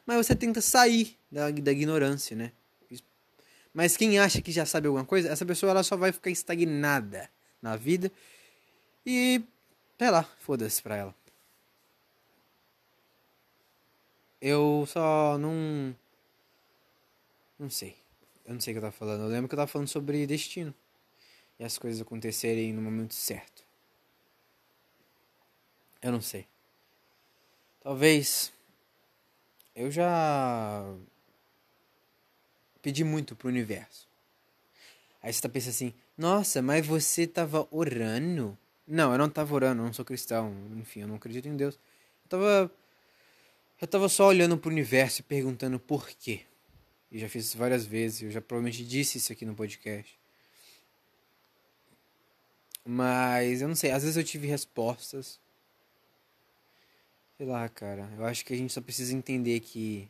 mas 0.06 0.26
você 0.26 0.36
tenta 0.36 0.60
sair 0.60 1.18
da, 1.32 1.50
da 1.50 1.72
ignorância, 1.72 2.36
né? 2.36 2.52
Mas 3.74 3.96
quem 3.96 4.20
acha 4.20 4.42
que 4.42 4.52
já 4.52 4.66
sabe 4.66 4.88
alguma 4.88 5.06
coisa, 5.06 5.30
essa 5.30 5.46
pessoa 5.46 5.70
ela 5.70 5.84
só 5.84 5.96
vai 5.96 6.12
ficar 6.12 6.32
estagnada 6.32 7.30
na 7.62 7.76
vida 7.76 8.12
e, 9.06 9.42
sei 9.98 10.10
lá, 10.10 10.24
foda-se 10.40 10.82
pra 10.82 10.96
ela. 10.98 11.16
Eu 14.42 14.86
só 14.88 15.38
não. 15.38 15.96
Não 17.60 17.70
sei. 17.70 17.96
Eu 18.48 18.54
não 18.54 18.62
sei 18.62 18.72
o 18.72 18.76
que 18.76 18.78
eu 18.78 18.82
tava 18.84 18.94
falando. 18.94 19.24
Eu 19.24 19.28
lembro 19.28 19.50
que 19.50 19.54
eu 19.54 19.58
tava 19.58 19.68
falando 19.68 19.90
sobre 19.90 20.26
destino. 20.26 20.74
E 21.60 21.66
as 21.66 21.78
coisas 21.78 22.02
acontecerem 22.02 22.72
no 22.72 22.82
momento 22.82 23.14
certo. 23.14 23.64
Eu 26.02 26.14
não 26.14 26.22
sei. 26.22 26.48
Talvez. 27.82 28.54
Eu 29.76 29.92
já 29.92 30.86
pedi 32.82 33.04
muito 33.04 33.36
pro 33.36 33.50
universo. 33.50 34.08
Aí 35.22 35.34
você 35.34 35.42
tá 35.42 35.50
pensando 35.50 35.72
assim, 35.72 35.94
nossa, 36.18 36.62
mas 36.62 36.88
você 36.88 37.28
tava 37.28 37.68
orando? 37.70 38.58
Não, 38.88 39.12
eu 39.12 39.18
não 39.18 39.30
tava 39.30 39.54
orando, 39.54 39.82
eu 39.82 39.86
não 39.86 39.94
sou 39.94 40.06
cristão, 40.06 40.56
enfim, 40.78 41.02
eu 41.02 41.08
não 41.08 41.16
acredito 41.16 41.48
em 41.48 41.58
Deus. 41.58 41.76
Eu 41.76 42.30
tava. 42.30 42.72
Eu 43.82 43.88
tava 43.88 44.08
só 44.08 44.28
olhando 44.28 44.58
pro 44.58 44.72
universo 44.72 45.20
e 45.20 45.24
perguntando 45.24 45.78
por 45.80 46.08
quê. 46.10 46.42
E 47.12 47.20
já 47.20 47.30
fiz 47.30 47.46
isso 47.46 47.58
várias 47.58 47.86
vezes, 47.86 48.22
eu 48.22 48.32
já 48.32 48.42
provavelmente 48.42 48.86
disse 48.86 49.18
isso 49.18 49.32
aqui 49.32 49.46
no 49.46 49.56
podcast. 49.56 50.18
Mas 52.84 53.62
eu 53.62 53.68
não 53.68 53.76
sei, 53.76 53.92
às 53.92 54.04
vezes 54.04 54.18
eu 54.18 54.24
tive 54.24 54.48
respostas. 54.48 55.40
Sei 57.38 57.46
lá, 57.46 57.68
cara. 57.70 58.10
Eu 58.18 58.26
acho 58.26 58.44
que 58.46 58.54
a 58.54 58.58
gente 58.58 58.74
só 58.74 58.82
precisa 58.82 59.14
entender 59.14 59.60
que 59.60 60.10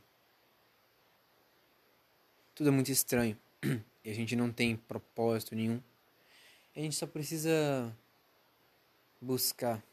tudo 2.56 2.70
é 2.70 2.72
muito 2.72 2.92
estranho. 2.92 3.38
E 4.06 4.10
a 4.10 4.14
gente 4.14 4.38
não 4.38 4.50
tem 4.50 4.78
propósito 4.78 5.54
nenhum. 5.54 5.82
A 6.74 6.80
gente 6.80 6.96
só 6.96 7.06
precisa 7.06 7.94
buscar 9.20 9.84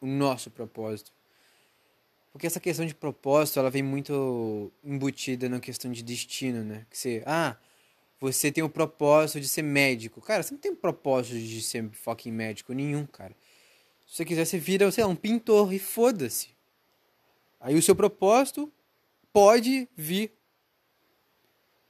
o 0.00 0.06
nosso 0.06 0.52
propósito. 0.52 1.12
Porque 2.32 2.46
essa 2.46 2.58
questão 2.58 2.86
de 2.86 2.94
propósito, 2.94 3.58
ela 3.58 3.70
vem 3.70 3.82
muito 3.82 4.72
embutida 4.82 5.48
na 5.48 5.60
questão 5.60 5.92
de 5.92 6.02
destino, 6.02 6.64
né? 6.64 6.86
Que 6.88 6.96
você, 6.96 7.22
ah, 7.26 7.56
você 8.18 8.50
tem 8.50 8.64
o 8.64 8.70
propósito 8.70 9.40
de 9.40 9.48
ser 9.48 9.62
médico. 9.62 10.20
Cara, 10.20 10.42
você 10.42 10.54
não 10.54 10.60
tem 10.60 10.74
propósito 10.74 11.38
de 11.38 11.60
ser 11.60 11.90
fucking 11.90 12.32
médico 12.32 12.72
nenhum, 12.72 13.04
cara. 13.04 13.36
Se 14.06 14.16
você 14.16 14.24
quiser, 14.24 14.46
você 14.46 14.58
vira, 14.58 14.90
sei 14.90 15.04
lá, 15.04 15.10
um 15.10 15.16
pintor 15.16 15.72
e 15.74 15.78
foda-se. 15.78 16.48
Aí 17.60 17.76
o 17.76 17.82
seu 17.82 17.94
propósito 17.94 18.72
pode 19.32 19.88
vir 19.96 20.32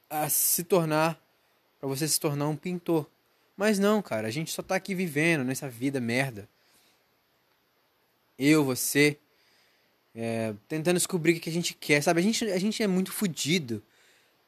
a 0.09 0.29
se 0.29 0.63
tornar, 0.63 1.19
para 1.79 1.87
você 1.87 2.07
se 2.07 2.19
tornar 2.19 2.47
um 2.47 2.55
pintor. 2.55 3.09
Mas 3.55 3.79
não, 3.79 4.01
cara, 4.01 4.27
a 4.27 4.31
gente 4.31 4.51
só 4.51 4.61
tá 4.61 4.75
aqui 4.75 4.93
vivendo 4.93 5.43
nessa 5.43 5.69
vida 5.69 5.99
merda. 6.01 6.49
Eu, 8.37 8.63
você, 8.63 9.19
é, 10.15 10.53
tentando 10.67 10.97
descobrir 10.97 11.33
o 11.33 11.39
que 11.39 11.49
a 11.49 11.53
gente 11.53 11.73
quer, 11.73 12.01
sabe? 12.01 12.19
A 12.19 12.23
gente, 12.23 12.45
a 12.45 12.57
gente 12.57 12.81
é 12.83 12.87
muito 12.87 13.11
fodido. 13.11 13.81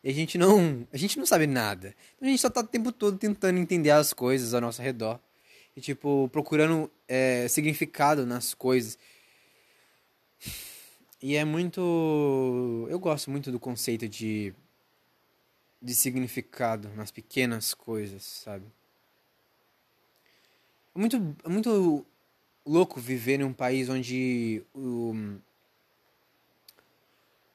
E 0.03 0.10
a 0.10 0.13
gente 0.13 0.38
não, 0.38 0.88
a 0.93 0.98
gente 0.98 1.17
não 1.17 1.25
sabe 1.25 1.48
nada. 1.48 1.95
Então 2.15 2.27
a 2.27 2.31
gente 2.31 2.41
só 2.41 2.50
tá 2.50 2.62
o 2.62 2.67
tempo 2.67 2.91
todo 2.91 3.17
tentando 3.17 3.57
entender 3.57 3.91
as 3.91 4.13
coisas 4.13 4.53
ao 4.53 4.62
nosso 4.62 4.81
redor. 4.81 5.19
E, 5.75 5.81
tipo, 5.81 6.29
procurando 6.31 6.89
é, 7.07 7.48
significado 7.48 8.25
nas 8.25 8.53
coisas. 8.53 8.98
E 11.22 11.36
é 11.36 11.43
muito. 11.43 12.88
Eu 12.89 13.00
gosto 13.00 13.31
muito 13.31 13.51
do 13.51 13.60
conceito 13.60 14.07
de 14.07 14.53
de 15.86 15.93
significado 15.93 16.89
nas 16.95 17.12
pequenas 17.12 17.75
coisas, 17.75 18.24
sabe? 18.24 18.65
É 20.95 21.00
muito, 21.00 21.36
é 21.43 21.50
muito 21.50 22.03
louco 22.65 23.00
viver 23.00 23.39
em 23.39 23.43
um 23.43 23.53
país 23.53 23.88
onde 23.88 24.63
o, 24.74 25.13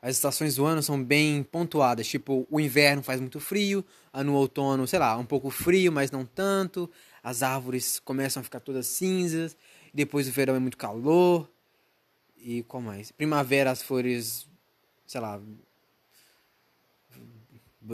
as 0.03 0.17
estações 0.17 0.57
do 0.57 0.65
ano 0.65 0.83
são 0.83 1.03
bem 1.03 1.43
pontuadas. 1.43 2.07
Tipo, 2.07 2.47
o 2.51 2.59
inverno 2.59 3.03
faz 3.03 3.21
muito 3.21 3.39
frio, 3.39 3.85
no 4.25 4.35
outono, 4.35 4.87
sei 4.87 4.99
lá, 4.99 5.17
um 5.17 5.25
pouco 5.25 5.51
frio, 5.51 5.93
mas 5.93 6.11
não 6.11 6.25
tanto. 6.25 6.91
As 7.23 7.43
árvores 7.43 7.99
começam 8.01 8.41
a 8.41 8.45
ficar 8.45 8.61
todas 8.61 8.87
cinzas. 8.87 9.57
Depois 9.93 10.27
o 10.27 10.33
verão 10.33 10.55
é 10.55 10.59
muito 10.59 10.79
calor. 10.79 11.51
E 12.39 12.63
qual 12.63 12.83
mais? 12.83 13.13
Primavera 13.13 13.71
as 13.71 13.83
flores, 13.83 14.49
sei 15.07 15.21
lá, 15.21 15.39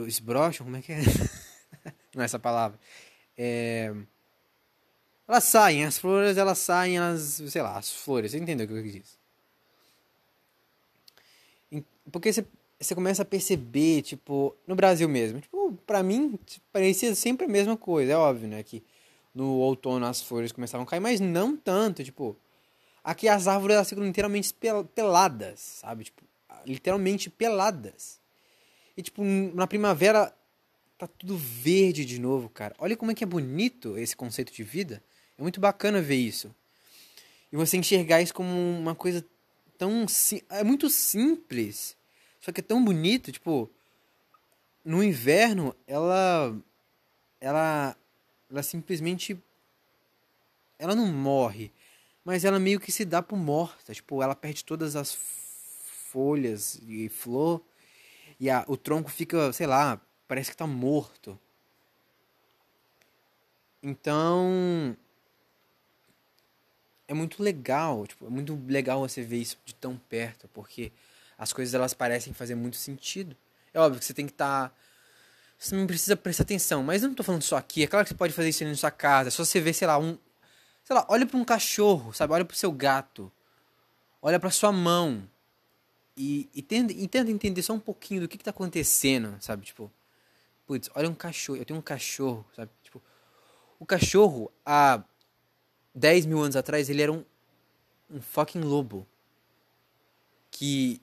esbrocham, 0.07 0.65
como 0.65 0.77
é 0.77 0.81
que 0.81 0.93
é? 0.93 0.99
Não 2.15 2.21
é 2.21 2.25
essa 2.25 2.39
palavra. 2.39 2.79
É... 3.37 3.93
Elas 5.27 5.43
saem, 5.43 5.83
as 5.83 5.97
flores, 5.97 6.37
elas 6.37 6.57
saem, 6.57 6.97
elas, 6.97 7.43
sei 7.47 7.61
lá, 7.61 7.77
as 7.77 7.91
flores, 7.91 8.31
você 8.31 8.37
entendeu 8.37 8.65
o 8.65 8.69
que 8.69 8.75
eu 8.75 8.83
quis? 8.83 9.16
Porque 12.11 12.31
você, 12.31 12.45
você 12.79 12.95
começa 12.95 13.21
a 13.21 13.25
perceber, 13.25 14.01
tipo, 14.01 14.55
no 14.65 14.75
Brasil 14.75 15.07
mesmo, 15.09 15.41
tipo, 15.41 15.73
pra 15.85 16.01
mim, 16.03 16.39
parecia 16.71 17.13
sempre 17.15 17.45
a 17.45 17.49
mesma 17.49 17.75
coisa, 17.75 18.13
é 18.13 18.17
óbvio, 18.17 18.47
né, 18.47 18.63
que 18.63 18.83
no 19.33 19.57
outono 19.57 20.05
as 20.05 20.21
flores 20.21 20.51
começavam 20.51 20.85
a 20.85 20.87
cair, 20.87 20.99
mas 20.99 21.19
não 21.19 21.55
tanto, 21.55 22.03
tipo, 22.03 22.35
aqui 23.03 23.27
as 23.27 23.47
árvores 23.47 23.75
elas 23.75 23.89
ficam 23.89 24.03
literalmente 24.03 24.53
peladas, 24.93 25.59
sabe, 25.59 26.05
tipo, 26.05 26.23
literalmente 26.65 27.29
peladas. 27.29 28.19
E, 28.95 29.01
tipo, 29.01 29.23
na 29.23 29.67
primavera 29.67 30.33
tá 30.97 31.07
tudo 31.07 31.37
verde 31.37 32.03
de 32.03 32.19
novo, 32.19 32.49
cara. 32.49 32.75
Olha 32.79 32.97
como 32.97 33.11
é 33.11 33.13
que 33.13 33.23
é 33.23 33.27
bonito 33.27 33.97
esse 33.97 34.15
conceito 34.15 34.51
de 34.51 34.63
vida. 34.63 35.03
É 35.37 35.41
muito 35.41 35.59
bacana 35.59 36.01
ver 36.01 36.15
isso. 36.15 36.53
E 37.51 37.55
você 37.55 37.77
enxergar 37.77 38.21
isso 38.21 38.33
como 38.33 38.49
uma 38.49 38.95
coisa 38.95 39.23
tão. 39.77 40.05
É 40.49 40.63
muito 40.63 40.89
simples. 40.89 41.95
Só 42.39 42.51
que 42.51 42.61
é 42.61 42.63
tão 42.63 42.83
bonito. 42.83 43.31
Tipo, 43.31 43.69
no 44.83 45.03
inverno, 45.03 45.75
ela. 45.85 46.55
Ela. 47.39 47.95
Ela 48.49 48.63
simplesmente. 48.63 49.37
Ela 50.79 50.95
não 50.95 51.07
morre. 51.07 51.71
Mas 52.23 52.43
ela 52.43 52.59
meio 52.59 52.79
que 52.79 52.91
se 52.91 53.05
dá 53.05 53.21
por 53.21 53.37
morta. 53.37 53.93
Tipo, 53.93 54.21
ela 54.21 54.35
perde 54.35 54.63
todas 54.65 54.95
as 54.95 55.13
folhas 56.11 56.79
e 56.87 57.09
flor. 57.09 57.61
E 58.39 58.49
a, 58.49 58.65
o 58.67 58.77
tronco 58.77 59.09
fica, 59.09 59.51
sei 59.53 59.65
lá, 59.65 59.99
parece 60.27 60.51
que 60.51 60.57
tá 60.57 60.67
morto. 60.67 61.39
Então, 63.81 64.95
é 67.07 67.13
muito 67.13 67.41
legal, 67.41 68.05
tipo, 68.05 68.25
é 68.25 68.29
muito 68.29 68.59
legal 68.67 68.99
você 68.99 69.21
ver 69.21 69.37
isso 69.37 69.57
de 69.65 69.73
tão 69.73 69.97
perto, 69.97 70.47
porque 70.49 70.91
as 71.37 71.53
coisas 71.53 71.73
elas 71.73 71.93
parecem 71.93 72.33
fazer 72.33 72.55
muito 72.55 72.77
sentido. 72.77 73.35
É 73.73 73.79
óbvio 73.79 73.99
que 73.99 74.05
você 74.05 74.13
tem 74.13 74.25
que 74.25 74.33
estar 74.33 74.69
tá, 74.69 74.75
você 75.57 75.75
não 75.75 75.87
precisa 75.87 76.15
prestar 76.15 76.43
atenção, 76.43 76.83
mas 76.83 77.03
eu 77.03 77.09
não 77.09 77.15
tô 77.15 77.23
falando 77.23 77.41
só 77.41 77.57
aqui, 77.57 77.83
é 77.83 77.87
claro 77.87 78.05
que 78.05 78.09
você 78.09 78.15
pode 78.15 78.33
fazer 78.33 78.49
isso 78.49 78.63
na 78.65 78.75
sua 78.75 78.91
casa, 78.91 79.29
é 79.29 79.31
só 79.31 79.43
você 79.45 79.59
ver, 79.59 79.73
sei 79.73 79.87
lá, 79.87 79.97
um 79.97 80.17
sei 80.87 80.95
lá, 80.95 81.05
olha 81.09 81.25
para 81.25 81.37
um 81.37 81.43
cachorro, 81.43 82.13
sabe? 82.13 82.31
Olha 82.31 82.45
para 82.45 82.53
o 82.53 82.57
seu 82.57 82.71
gato. 82.71 83.29
Olha 84.21 84.39
para 84.39 84.49
sua 84.49 84.71
mão. 84.71 85.29
E, 86.15 86.49
e, 86.55 86.61
tenta, 86.61 86.93
e 86.93 87.05
tenta 87.09 87.29
entender 87.29 87.61
só 87.61 87.73
um 87.73 87.79
pouquinho 87.79 88.21
do 88.21 88.27
que, 88.27 88.37
que 88.37 88.43
tá 88.43 88.51
acontecendo, 88.51 89.35
sabe? 89.41 89.65
Tipo, 89.65 89.91
putz, 90.65 90.89
olha 90.95 91.09
um 91.09 91.13
cachorro, 91.13 91.59
eu 91.59 91.65
tenho 91.65 91.77
um 91.77 91.81
cachorro, 91.81 92.45
sabe? 92.55 92.71
Tipo, 92.81 93.03
o 93.77 93.85
cachorro, 93.85 94.49
há 94.65 95.03
10 95.97 96.27
mil 96.27 96.39
anos 96.39 96.55
atrás, 96.55 96.89
ele 96.89 97.01
era 97.01 97.11
um, 97.11 97.25
um 98.09 98.21
fucking 98.21 98.61
lobo. 98.61 99.07
Que 100.51 101.01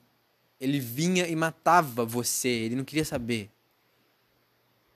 ele 0.59 0.79
vinha 0.79 1.27
e 1.27 1.35
matava 1.35 2.05
você, 2.05 2.47
ele 2.47 2.75
não 2.75 2.85
queria 2.85 3.03
saber. 3.03 3.51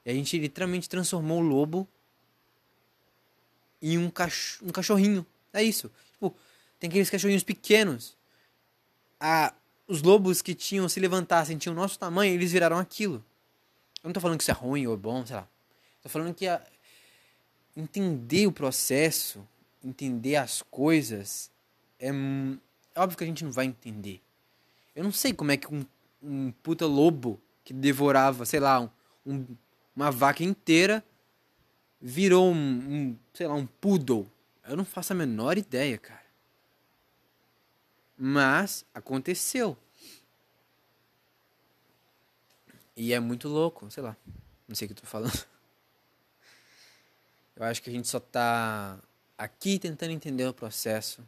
E 0.06 0.10
a 0.10 0.14
gente 0.14 0.40
literalmente 0.40 0.88
transformou 0.88 1.40
o 1.40 1.44
lobo 1.44 1.88
em 3.82 3.98
um, 3.98 4.10
cach 4.10 4.64
um 4.64 4.70
cachorrinho. 4.70 5.26
É 5.52 5.62
isso. 5.62 5.92
Tipo, 6.14 6.34
tem 6.80 6.90
aqueles 6.90 7.10
cachorrinhos 7.10 7.44
pequenos. 7.44 8.18
Ah, 9.20 9.54
os 9.86 10.02
lobos 10.02 10.42
que 10.42 10.56
tinham 10.56 10.88
se 10.88 11.00
levantassem, 11.00 11.58
tinham 11.58 11.74
o 11.74 11.76
nosso 11.76 12.00
tamanho, 12.00 12.34
eles 12.34 12.54
viraram 12.54 12.78
aquilo. 12.78 13.24
Eu 14.02 14.08
não 14.08 14.14
tô 14.14 14.22
falando 14.22 14.38
que 14.38 14.44
isso 14.44 14.52
é 14.52 14.54
ruim 14.54 14.88
ou 14.88 14.96
bom, 14.96 15.26
sei 15.26 15.36
lá. 15.36 15.48
Tô 16.02 16.08
falando 16.08 16.34
que 16.34 16.48
a... 16.48 16.66
entender 17.76 18.48
o 18.48 18.52
processo, 18.52 19.46
entender 19.84 20.36
as 20.36 20.62
coisas, 20.62 21.52
é... 22.00 22.10
é 22.10 23.00
óbvio 23.00 23.18
que 23.18 23.24
a 23.24 23.28
gente 23.28 23.44
não 23.44 23.52
vai 23.52 23.66
entender. 23.66 24.22
Eu 24.96 25.04
não 25.04 25.12
sei 25.12 25.34
como 25.34 25.52
é 25.52 25.58
que 25.58 25.74
um, 25.74 25.86
um 26.22 26.52
puta 26.64 26.86
lobo 26.86 27.40
que 27.64 27.74
devorava, 27.74 28.46
sei 28.46 28.60
lá, 28.60 28.80
um, 28.82 28.90
um, 29.26 29.46
uma 29.96 30.12
vaca 30.12 30.44
inteira 30.44 31.04
virou 32.02 32.52
um, 32.52 32.56
um, 32.56 33.18
sei 33.34 33.48
lá, 33.48 33.54
um 33.54 33.66
poodle. 33.66 34.30
Eu 34.68 34.78
não 34.78 34.86
faço 34.86 35.14
a 35.14 35.16
menor 35.16 35.58
ideia, 35.58 35.98
cara. 35.98 36.26
Mas 38.18 38.86
aconteceu. 38.94 39.78
E 42.96 43.14
é 43.14 43.20
muito 43.20 43.48
louco, 43.48 43.90
sei 43.90 44.04
lá. 44.04 44.18
Não 44.68 44.76
sei 44.76 44.86
o 44.86 44.90
que 44.90 44.94
eu 44.94 45.02
tô 45.02 45.08
falando. 45.08 45.32
Eu 47.56 47.64
acho 47.64 47.82
que 47.82 47.90
a 47.90 47.94
gente 47.94 48.08
só 48.08 48.20
tá 48.20 49.00
aqui 49.40 49.80
tentando 49.80 50.12
entender 50.12 50.46
o 50.46 50.54
processo. 50.54 51.26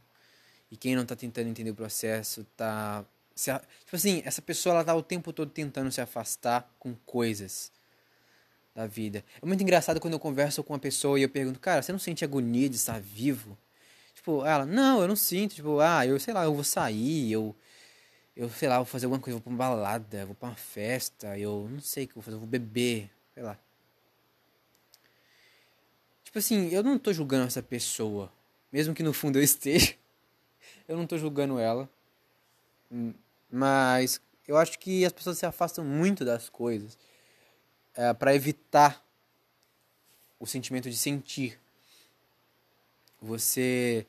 E 0.70 0.78
quem 0.78 0.96
não 0.96 1.06
tá 1.06 1.16
tentando 1.16 1.50
entender 1.50 1.72
o 1.72 1.76
processo 1.76 2.46
tá. 2.56 3.04
Se, 3.34 3.52
tipo 3.54 3.96
assim, 3.96 4.22
essa 4.26 4.42
pessoa 4.42 4.76
ela 4.76 4.84
tá 4.84 4.94
o 4.94 5.02
tempo 5.02 5.34
todo 5.34 5.50
tentando 5.50 5.92
se 5.92 6.02
afastar 6.02 6.70
com 6.78 6.94
coisas 7.06 7.72
da 8.76 8.86
vida. 8.86 9.24
É 9.42 9.46
muito 9.46 9.64
engraçado 9.64 10.00
quando 10.00 10.14
eu 10.14 10.20
converso 10.20 10.64
com 10.64 10.74
uma 10.74 10.80
pessoa 10.80 11.18
e 11.18 11.24
eu 11.24 11.30
pergunto, 11.30 11.60
cara, 11.60 11.82
você 11.82 11.92
não 11.92 12.00
sente 12.00 12.24
agonia 12.24 12.70
de 12.70 12.76
estar 12.76 13.00
vivo? 13.02 13.58
Tipo, 14.14 14.46
ela, 14.46 14.66
não, 14.66 15.02
eu 15.02 15.08
não 15.08 15.16
sinto. 15.16 15.56
Tipo, 15.56 15.80
ah, 15.80 16.06
eu 16.06 16.20
sei 16.20 16.34
lá, 16.34 16.44
eu 16.44 16.54
vou 16.54 16.64
sair, 16.64 17.32
eu 17.32 17.56
eu, 18.36 18.50
sei 18.50 18.70
lá, 18.70 18.78
vou 18.78 18.86
fazer 18.86 19.06
alguma 19.06 19.22
coisa, 19.22 19.38
vou 19.38 19.42
pra 19.44 19.50
uma 19.50 19.58
balada, 19.58 20.26
vou 20.26 20.36
pra 20.36 20.50
uma 20.50 20.56
festa, 20.56 21.38
eu 21.38 21.68
não 21.70 21.82
sei 21.82 22.06
o 22.06 22.08
que 22.08 22.12
eu 22.14 22.16
vou 22.16 22.24
fazer, 22.24 22.36
eu 22.36 22.40
vou 22.40 22.48
beber, 22.48 23.10
sei 23.34 23.44
lá. 23.44 23.58
Tipo 26.32 26.40
assim, 26.40 26.70
eu 26.70 26.82
não 26.82 26.98
tô 26.98 27.12
julgando 27.12 27.46
essa 27.48 27.62
pessoa, 27.62 28.32
mesmo 28.72 28.96
que 28.96 29.04
no 29.04 29.12
fundo 29.12 29.38
eu 29.38 29.44
esteja, 29.44 29.96
eu 30.88 30.96
não 30.96 31.06
tô 31.06 31.18
julgando 31.18 31.60
ela, 31.60 31.90
mas 33.52 34.22
eu 34.48 34.56
acho 34.56 34.80
que 34.80 35.04
as 35.04 35.12
pessoas 35.12 35.38
se 35.38 35.46
afastam 35.46 35.84
muito 35.84 36.24
das 36.24 36.48
coisas 36.48 36.98
é, 37.94 38.14
para 38.14 38.34
evitar 38.34 39.06
o 40.40 40.48
sentimento 40.48 40.90
de 40.90 40.96
sentir. 40.96 41.60
Você. 43.22 44.08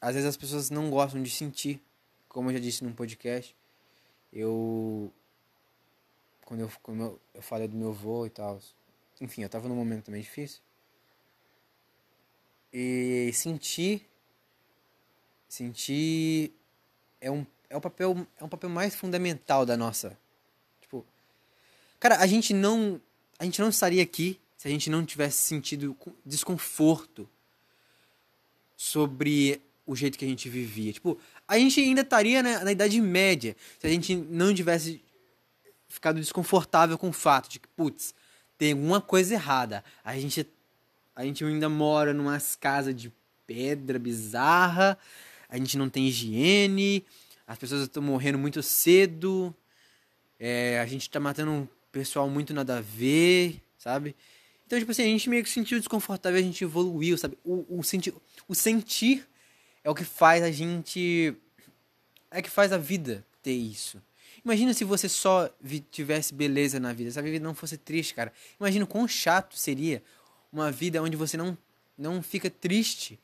Às 0.00 0.14
vezes 0.14 0.30
as 0.30 0.38
pessoas 0.38 0.70
não 0.70 0.88
gostam 0.88 1.22
de 1.22 1.30
sentir 1.30 1.78
como 2.26 2.48
eu 2.48 2.54
já 2.54 2.58
disse 2.58 2.82
num 2.82 2.94
podcast, 2.94 3.54
eu. 4.32 5.12
Quando 6.46 6.60
eu, 6.60 6.72
quando 6.82 7.02
eu, 7.02 7.20
eu 7.34 7.42
falei 7.42 7.68
do 7.68 7.76
meu 7.76 7.90
avô 7.90 8.24
e 8.24 8.30
tal. 8.30 8.58
Enfim, 9.20 9.42
eu 9.42 9.48
tava 9.50 9.68
num 9.68 9.76
momento 9.76 10.06
também 10.06 10.22
difícil. 10.22 10.62
E 12.76 13.30
sentir. 13.32 14.04
Sentir 15.48 16.52
é 17.20 17.30
um, 17.30 17.46
é 17.70 17.76
um 17.76 17.80
papel 17.80 18.26
é 18.36 18.42
um 18.42 18.48
papel 18.48 18.68
mais 18.68 18.96
fundamental 18.96 19.64
da 19.64 19.76
nossa. 19.76 20.18
Tipo. 20.80 21.06
Cara, 22.00 22.18
a 22.18 22.26
gente 22.26 22.52
não. 22.52 23.00
A 23.38 23.44
gente 23.44 23.60
não 23.60 23.68
estaria 23.68 24.02
aqui 24.02 24.40
se 24.56 24.66
a 24.66 24.70
gente 24.72 24.90
não 24.90 25.06
tivesse 25.06 25.38
sentido 25.38 25.96
desconforto 26.26 27.28
sobre 28.76 29.62
o 29.86 29.94
jeito 29.94 30.18
que 30.18 30.24
a 30.24 30.28
gente 30.28 30.48
vivia. 30.48 30.92
Tipo, 30.92 31.16
a 31.46 31.56
gente 31.56 31.80
ainda 31.80 32.00
estaria 32.00 32.42
na, 32.42 32.64
na 32.64 32.72
Idade 32.72 33.00
Média 33.00 33.56
se 33.78 33.86
a 33.86 33.90
gente 33.90 34.16
não 34.16 34.52
tivesse 34.52 35.00
ficado 35.86 36.18
desconfortável 36.18 36.98
com 36.98 37.10
o 37.10 37.12
fato 37.12 37.48
de 37.48 37.60
que, 37.60 37.68
putz, 37.68 38.14
tem 38.58 38.72
alguma 38.72 39.00
coisa 39.00 39.34
errada. 39.34 39.84
A 40.02 40.18
gente, 40.18 40.44
a 41.14 41.24
gente 41.24 41.44
ainda 41.44 41.68
mora 41.68 42.12
numas 42.12 42.56
casas 42.56 42.94
de 42.94 43.12
pedra 43.46 43.98
bizarra, 43.98 44.98
a 45.48 45.56
gente 45.56 45.78
não 45.78 45.88
tem 45.88 46.08
higiene, 46.08 47.04
as 47.46 47.58
pessoas 47.58 47.82
estão 47.82 48.02
morrendo 48.02 48.38
muito 48.38 48.62
cedo, 48.62 49.54
é, 50.38 50.80
a 50.80 50.86
gente 50.86 51.02
está 51.02 51.20
matando 51.20 51.50
um 51.50 51.68
pessoal 51.92 52.28
muito 52.28 52.52
nada 52.52 52.78
a 52.78 52.80
ver, 52.80 53.60
sabe? 53.78 54.16
Então, 54.66 54.78
tipo 54.78 54.90
assim, 54.90 55.02
a 55.02 55.06
gente 55.06 55.28
meio 55.28 55.42
que 55.42 55.48
se 55.48 55.54
sentiu 55.54 55.78
desconfortável, 55.78 56.38
a 56.38 56.42
gente 56.42 56.64
evoluiu, 56.64 57.16
sabe? 57.18 57.38
O, 57.44 57.64
o, 57.78 57.82
senti 57.84 58.12
o 58.48 58.54
sentir 58.54 59.26
é 59.84 59.90
o 59.90 59.94
que 59.94 60.04
faz 60.04 60.42
a 60.42 60.50
gente. 60.50 61.36
É 62.30 62.42
que 62.42 62.50
faz 62.50 62.72
a 62.72 62.78
vida 62.78 63.24
ter 63.42 63.52
isso. 63.52 64.02
Imagina 64.44 64.74
se 64.74 64.84
você 64.84 65.08
só 65.08 65.48
tivesse 65.90 66.34
beleza 66.34 66.80
na 66.80 66.92
vida, 66.92 67.10
se 67.10 67.18
a 67.18 67.22
vida 67.22 67.44
não 67.44 67.54
fosse 67.54 67.76
triste, 67.76 68.14
cara. 68.14 68.32
Imagina 68.58 68.84
o 68.84 68.88
quão 68.88 69.06
chato 69.06 69.56
seria 69.56 70.02
uma 70.54 70.70
vida 70.70 71.02
onde 71.02 71.16
você 71.16 71.36
não, 71.36 71.58
não 71.98 72.22
fica 72.22 72.48
triste. 72.48 73.18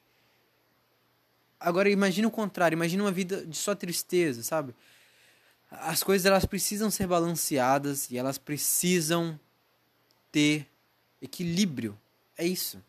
Agora 1.58 1.88
imagina 1.88 2.26
o 2.26 2.30
contrário, 2.30 2.74
imagina 2.74 3.04
uma 3.04 3.12
vida 3.12 3.46
de 3.46 3.56
só 3.56 3.74
tristeza, 3.74 4.42
sabe? 4.42 4.74
As 5.70 6.02
coisas 6.02 6.26
elas 6.26 6.44
precisam 6.44 6.90
ser 6.90 7.06
balanceadas 7.06 8.10
e 8.10 8.18
elas 8.18 8.36
precisam 8.36 9.38
ter 10.32 10.66
equilíbrio. 11.22 11.96
É 12.36 12.44
isso. 12.44 12.82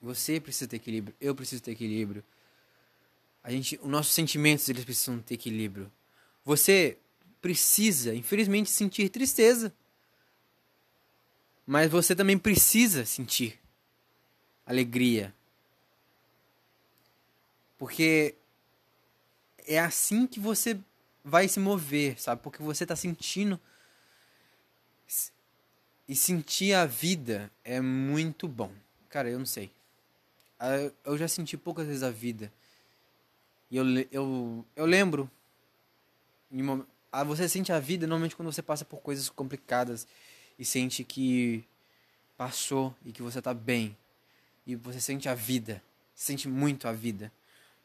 Você 0.00 0.40
precisa 0.40 0.68
ter 0.68 0.76
equilíbrio, 0.76 1.14
eu 1.20 1.34
preciso 1.34 1.62
ter 1.62 1.72
equilíbrio. 1.72 2.24
A 3.42 3.50
gente, 3.50 3.78
os 3.82 3.88
nossos 3.88 4.14
sentimentos 4.14 4.68
eles 4.68 4.84
precisam 4.84 5.18
ter 5.18 5.34
equilíbrio. 5.34 5.90
Você 6.44 6.96
precisa, 7.42 8.14
infelizmente, 8.14 8.70
sentir 8.70 9.08
tristeza. 9.10 9.72
Mas 11.70 11.90
você 11.90 12.16
também 12.16 12.38
precisa 12.38 13.04
sentir 13.04 13.60
alegria. 14.64 15.34
Porque 17.76 18.34
é 19.66 19.78
assim 19.78 20.26
que 20.26 20.40
você 20.40 20.80
vai 21.22 21.46
se 21.46 21.60
mover, 21.60 22.18
sabe? 22.18 22.40
Porque 22.40 22.62
você 22.62 22.86
tá 22.86 22.96
sentindo. 22.96 23.60
E 26.08 26.16
sentir 26.16 26.72
a 26.72 26.86
vida 26.86 27.52
é 27.62 27.82
muito 27.82 28.48
bom. 28.48 28.72
Cara, 29.10 29.28
eu 29.28 29.38
não 29.38 29.44
sei. 29.44 29.70
Ah, 30.58 30.90
eu 31.04 31.18
já 31.18 31.28
senti 31.28 31.58
poucas 31.58 31.86
vezes 31.86 32.02
a 32.02 32.10
vida. 32.10 32.50
E 33.70 33.76
eu, 33.76 33.84
eu, 34.10 34.64
eu 34.74 34.86
lembro. 34.86 35.30
Ah, 37.12 37.24
você 37.24 37.46
sente 37.46 37.70
a 37.70 37.78
vida 37.78 38.06
normalmente 38.06 38.34
quando 38.34 38.50
você 38.50 38.62
passa 38.62 38.86
por 38.86 39.00
coisas 39.02 39.28
complicadas 39.28 40.06
e 40.58 40.64
sente 40.64 41.04
que 41.04 41.64
passou 42.36 42.94
e 43.04 43.12
que 43.12 43.22
você 43.22 43.40
tá 43.40 43.54
bem. 43.54 43.96
E 44.66 44.74
você 44.74 45.00
sente 45.00 45.28
a 45.28 45.34
vida. 45.34 45.82
Sente 46.14 46.48
muito 46.48 46.88
a 46.88 46.92
vida. 46.92 47.32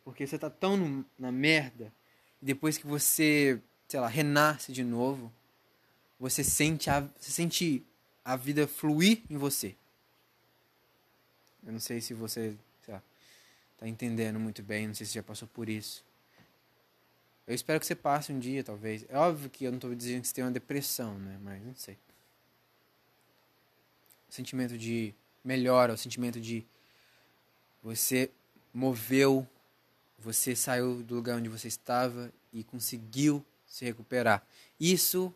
Porque 0.03 0.25
você 0.25 0.37
tá 0.37 0.49
tão 0.49 0.75
no, 0.75 1.05
na 1.17 1.31
merda. 1.31 1.93
E 2.41 2.45
depois 2.45 2.77
que 2.77 2.85
você, 2.85 3.61
sei 3.87 3.99
lá, 3.99 4.07
renasce 4.07 4.71
de 4.71 4.83
novo, 4.83 5.31
você 6.19 6.43
sente 6.43 6.89
a, 6.89 7.01
você 7.01 7.31
sente 7.31 7.83
a 8.23 8.35
vida 8.35 8.67
fluir 8.67 9.21
em 9.29 9.37
você. 9.37 9.75
Eu 11.65 11.71
não 11.71 11.79
sei 11.79 12.01
se 12.01 12.13
você, 12.13 12.55
lá, 12.87 13.01
tá 13.77 13.87
entendendo 13.87 14.39
muito 14.39 14.61
bem, 14.61 14.87
não 14.87 14.93
sei 14.93 15.05
se 15.05 15.13
já 15.13 15.23
passou 15.23 15.47
por 15.47 15.69
isso. 15.69 16.03
Eu 17.47 17.53
espero 17.53 17.79
que 17.79 17.85
você 17.85 17.95
passe 17.95 18.31
um 18.31 18.39
dia, 18.39 18.63
talvez. 18.63 19.05
É 19.09 19.17
óbvio 19.17 19.49
que 19.49 19.65
eu 19.65 19.71
não 19.71 19.77
estou 19.77 19.93
dizendo 19.93 20.21
que 20.21 20.27
você 20.27 20.33
tem 20.33 20.43
uma 20.43 20.51
depressão, 20.51 21.17
né? 21.19 21.37
Mas 21.41 21.61
não 21.63 21.75
sei. 21.75 21.97
Sentimento 24.33 24.75
de 24.75 25.13
melhora, 25.43 25.93
o 25.93 25.97
sentimento 25.97 26.41
de 26.41 26.65
você 27.83 28.31
moveu 28.73 29.47
você 30.17 30.55
saiu 30.55 31.03
do 31.03 31.13
lugar 31.13 31.37
onde 31.37 31.47
você 31.49 31.67
estava 31.67 32.33
e 32.51 32.63
conseguiu 32.63 33.45
se 33.67 33.85
recuperar. 33.85 34.43
Isso 34.79 35.31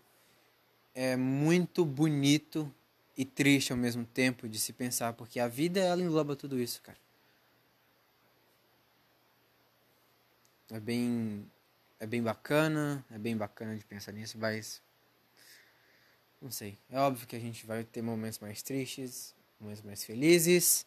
é 0.95 1.15
muito 1.15 1.86
bonito 1.86 2.73
e 3.15 3.23
triste 3.23 3.71
ao 3.71 3.77
mesmo 3.77 4.03
tempo 4.03 4.49
de 4.49 4.57
se 4.57 4.73
pensar, 4.73 5.13
porque 5.13 5.39
a 5.39 5.47
vida 5.47 5.79
ela 5.79 6.01
engloba 6.01 6.36
tudo 6.36 6.60
isso, 6.60 6.81
cara. 6.81 6.97
É 10.71 10.79
bem 10.79 11.45
é 11.99 12.07
bem 12.07 12.23
bacana, 12.23 13.05
é 13.12 13.17
bem 13.19 13.38
bacana 13.38 13.77
de 13.77 13.86
pensar 13.86 14.12
nisso, 14.12 14.39
mas 14.39 14.81
não 16.41 16.52
sei. 16.52 16.78
É 16.89 17.00
óbvio 17.00 17.28
que 17.28 17.36
a 17.36 17.39
gente 17.39 17.65
vai 17.65 17.84
ter 17.84 18.02
momentos 18.02 18.39
mais 18.39 18.62
tristes, 18.62 19.36
momentos 19.60 19.84
mais 19.84 20.04
felizes, 20.04 20.86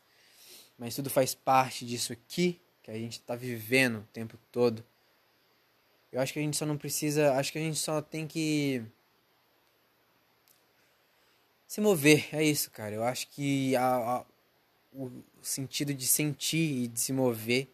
mas 0.78 0.94
tudo 0.94 1.10
faz 1.10 1.34
parte 1.34 1.84
disso 1.84 2.12
aqui 2.12 2.60
que 2.82 2.90
a 2.90 2.94
gente 2.94 3.14
está 3.14 3.34
vivendo 3.34 3.98
o 3.98 4.08
tempo 4.12 4.38
todo. 4.50 4.84
Eu 6.12 6.20
acho 6.20 6.32
que 6.32 6.38
a 6.38 6.42
gente 6.42 6.56
só 6.56 6.66
não 6.66 6.76
precisa, 6.76 7.34
acho 7.34 7.52
que 7.52 7.58
a 7.58 7.62
gente 7.62 7.78
só 7.78 8.02
tem 8.02 8.26
que 8.26 8.82
se 11.66 11.80
mover, 11.80 12.28
é 12.34 12.42
isso, 12.42 12.70
cara. 12.70 12.94
Eu 12.94 13.04
acho 13.04 13.28
que 13.28 13.76
a, 13.76 14.16
a, 14.16 14.24
o 14.92 15.10
sentido 15.40 15.94
de 15.94 16.06
sentir 16.06 16.84
e 16.84 16.88
de 16.88 16.98
se 16.98 17.12
mover, 17.12 17.68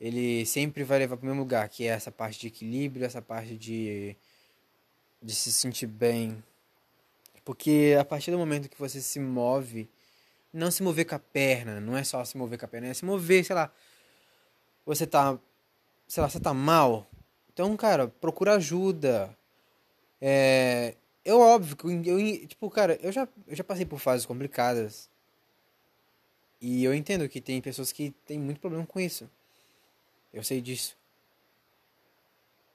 ele 0.00 0.44
sempre 0.46 0.82
vai 0.82 0.98
levar 0.98 1.16
para 1.16 1.22
o 1.22 1.26
mesmo 1.26 1.42
lugar, 1.42 1.68
que 1.68 1.84
é 1.84 1.90
essa 1.90 2.10
parte 2.10 2.40
de 2.40 2.48
equilíbrio, 2.48 3.06
essa 3.06 3.22
parte 3.22 3.56
de, 3.56 4.16
de 5.22 5.32
se 5.32 5.52
sentir 5.52 5.86
bem. 5.86 6.42
Porque 7.44 7.96
a 7.98 8.04
partir 8.04 8.30
do 8.30 8.38
momento 8.38 8.68
que 8.68 8.78
você 8.78 9.00
se 9.00 9.18
move, 9.18 9.88
não 10.52 10.70
se 10.70 10.82
mover 10.82 11.04
com 11.06 11.14
a 11.14 11.18
perna, 11.18 11.80
não 11.80 11.96
é 11.96 12.04
só 12.04 12.24
se 12.24 12.36
mover 12.36 12.58
com 12.58 12.64
a 12.64 12.68
perna, 12.68 12.88
é 12.88 12.94
se 12.94 13.04
mover, 13.04 13.44
sei 13.44 13.54
lá. 13.54 13.72
Você 14.86 15.06
tá, 15.06 15.38
sei 16.06 16.22
lá, 16.22 16.28
você 16.28 16.40
tá 16.40 16.54
mal. 16.54 17.06
Então, 17.52 17.76
cara, 17.76 18.08
procura 18.08 18.54
ajuda. 18.54 19.36
É, 20.20 20.94
eu 21.24 21.40
óbvio 21.40 21.76
que 21.76 21.86
eu, 21.86 22.46
tipo, 22.46 22.70
cara, 22.70 22.98
eu 23.02 23.10
já, 23.10 23.28
eu 23.46 23.56
já 23.56 23.64
passei 23.64 23.84
por 23.84 23.98
fases 23.98 24.26
complicadas. 24.26 25.10
E 26.60 26.84
eu 26.84 26.94
entendo 26.94 27.28
que 27.28 27.40
tem 27.40 27.60
pessoas 27.60 27.90
que 27.90 28.10
têm 28.24 28.38
muito 28.38 28.60
problema 28.60 28.86
com 28.86 29.00
isso. 29.00 29.28
Eu 30.32 30.44
sei 30.44 30.60
disso. 30.60 30.96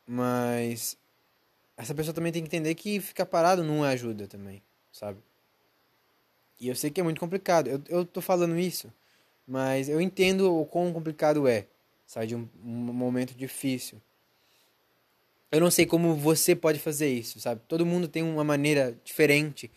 Mas 0.06 0.98
essa 1.78 1.94
pessoa 1.94 2.14
também 2.14 2.32
tem 2.32 2.42
que 2.42 2.48
entender 2.48 2.74
que 2.74 3.00
ficar 3.00 3.26
parado 3.28 3.64
não 3.64 3.84
ajuda 3.84 4.28
também, 4.28 4.64
sabe? 4.92 5.20
E 6.60 6.68
eu 6.68 6.76
sei 6.76 6.90
que 6.90 7.00
é 7.00 7.04
muito 7.04 7.20
complicado. 7.20 7.68
Eu, 7.68 7.82
eu 7.88 8.06
tô 8.06 8.20
falando 8.20 8.58
isso, 8.58 8.92
mas 9.48 9.88
eu 9.88 10.02
entendo 10.02 10.54
o 10.60 10.66
quão 10.66 10.92
complicado 10.92 11.48
é. 11.48 11.68
Sair 12.08 12.28
de 12.28 12.36
um, 12.36 12.48
um 12.64 12.94
momento 12.94 13.36
difícil. 13.36 14.02
Eu 15.52 15.60
não 15.60 15.70
sei 15.70 15.86
como 15.86 16.16
você 16.16 16.56
pode 16.56 16.80
fazer 16.80 17.10
isso, 17.10 17.40
sabe? 17.40 17.62
Todo 17.68 17.86
mundo 17.86 18.08
tem 18.08 18.24
uma 18.24 18.44
maneira 18.44 18.98
diferente. 19.04 19.70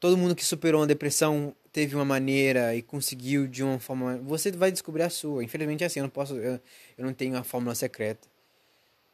Todo 0.00 0.16
mundo 0.16 0.34
que 0.34 0.44
superou 0.44 0.80
uma 0.80 0.86
depressão 0.86 1.54
teve 1.70 1.94
uma 1.94 2.04
maneira 2.04 2.74
e 2.74 2.82
conseguiu 2.82 3.46
de 3.46 3.62
uma 3.62 3.78
forma. 3.78 4.16
Você 4.18 4.50
vai 4.50 4.72
descobrir 4.72 5.02
a 5.02 5.10
sua. 5.10 5.44
Infelizmente 5.44 5.84
é 5.84 5.86
assim, 5.86 6.00
eu 6.00 6.04
não 6.04 6.10
posso. 6.10 6.34
Eu, 6.34 6.60
eu 6.96 7.04
não 7.04 7.12
tenho 7.12 7.36
a 7.36 7.44
fórmula 7.44 7.74
secreta. 7.74 8.26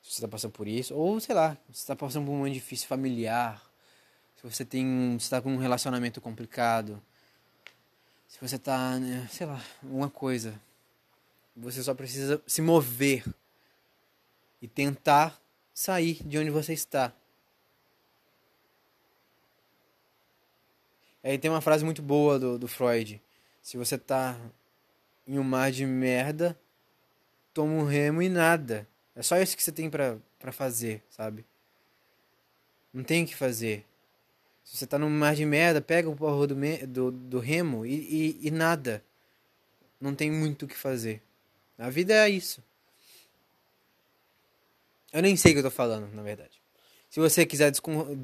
Se 0.05 0.11
você 0.11 0.17
está 0.19 0.29
passando 0.29 0.53
por 0.53 0.69
isso, 0.69 0.95
ou 0.95 1.19
sei 1.19 1.35
lá, 1.35 1.57
você 1.67 1.79
está 1.79 1.97
passando 1.97 2.27
por 2.27 2.33
um 2.33 2.37
momento 2.37 2.53
difícil 2.53 2.87
familiar, 2.87 3.64
se 4.37 4.43
você 4.43 4.62
tem 4.62 5.17
está 5.17 5.40
com 5.40 5.55
um 5.55 5.57
relacionamento 5.57 6.21
complicado, 6.21 7.03
se 8.29 8.38
você 8.38 8.57
está, 8.57 8.99
né, 8.99 9.27
sei 9.33 9.47
lá, 9.47 9.59
uma 9.83 10.11
coisa, 10.11 10.61
você 11.57 11.83
só 11.83 11.95
precisa 11.95 12.43
se 12.47 12.61
mover 12.61 13.25
e 14.61 14.69
tentar 14.69 15.40
sair 15.73 16.23
de 16.23 16.37
onde 16.37 16.51
você 16.51 16.75
está. 16.75 17.11
Aí 21.23 21.38
tem 21.38 21.51
uma 21.51 21.62
frase 21.62 21.83
muito 21.83 22.03
boa 22.03 22.38
do, 22.38 22.59
do 22.59 22.69
Freud. 22.69 23.23
Se 23.62 23.79
você 23.79 23.97
tá 23.97 24.38
em 25.27 25.38
um 25.38 25.43
mar 25.43 25.73
de 25.73 25.87
merda, 25.87 26.61
toma 27.55 27.73
um 27.73 27.87
remo 27.87 28.21
e 28.21 28.29
nada. 28.29 28.87
É 29.16 29.22
só 29.22 29.37
isso 29.40 29.57
que 29.57 29.62
você 29.62 29.72
tem 29.72 29.88
pra 29.88 30.18
fazer, 30.53 31.03
sabe? 31.11 31.44
Não 32.92 33.03
tem 33.03 33.24
o 33.24 33.27
que 33.27 33.35
fazer. 33.35 33.85
Se 34.64 34.77
você 34.77 34.87
tá 34.87 34.98
num 34.98 35.11
mar 35.11 35.35
de 35.35 35.44
merda, 35.44 35.81
pega 35.81 36.09
o 36.09 36.16
porra 36.16 36.46
do, 36.46 36.57
do, 36.87 37.11
do 37.11 37.38
remo 37.38 37.85
e, 37.85 37.94
e, 38.40 38.48
e 38.48 38.50
nada. 38.50 39.05
Não 40.00 40.14
tem 40.14 40.31
muito 40.31 40.64
o 40.64 40.68
que 40.68 40.77
fazer. 40.77 41.22
A 41.79 41.90
vida 41.90 42.14
é 42.14 42.29
isso. 42.29 42.62
Eu 45.12 45.22
nem 45.22 45.37
sei 45.37 45.53
o 45.53 45.55
que 45.55 45.59
eu 45.61 45.64
tô 45.64 45.70
falando, 45.70 46.12
na 46.12 46.22
verdade. 46.22 46.61
Se 47.11 47.20
você 47.20 47.46
quiser 47.46 47.72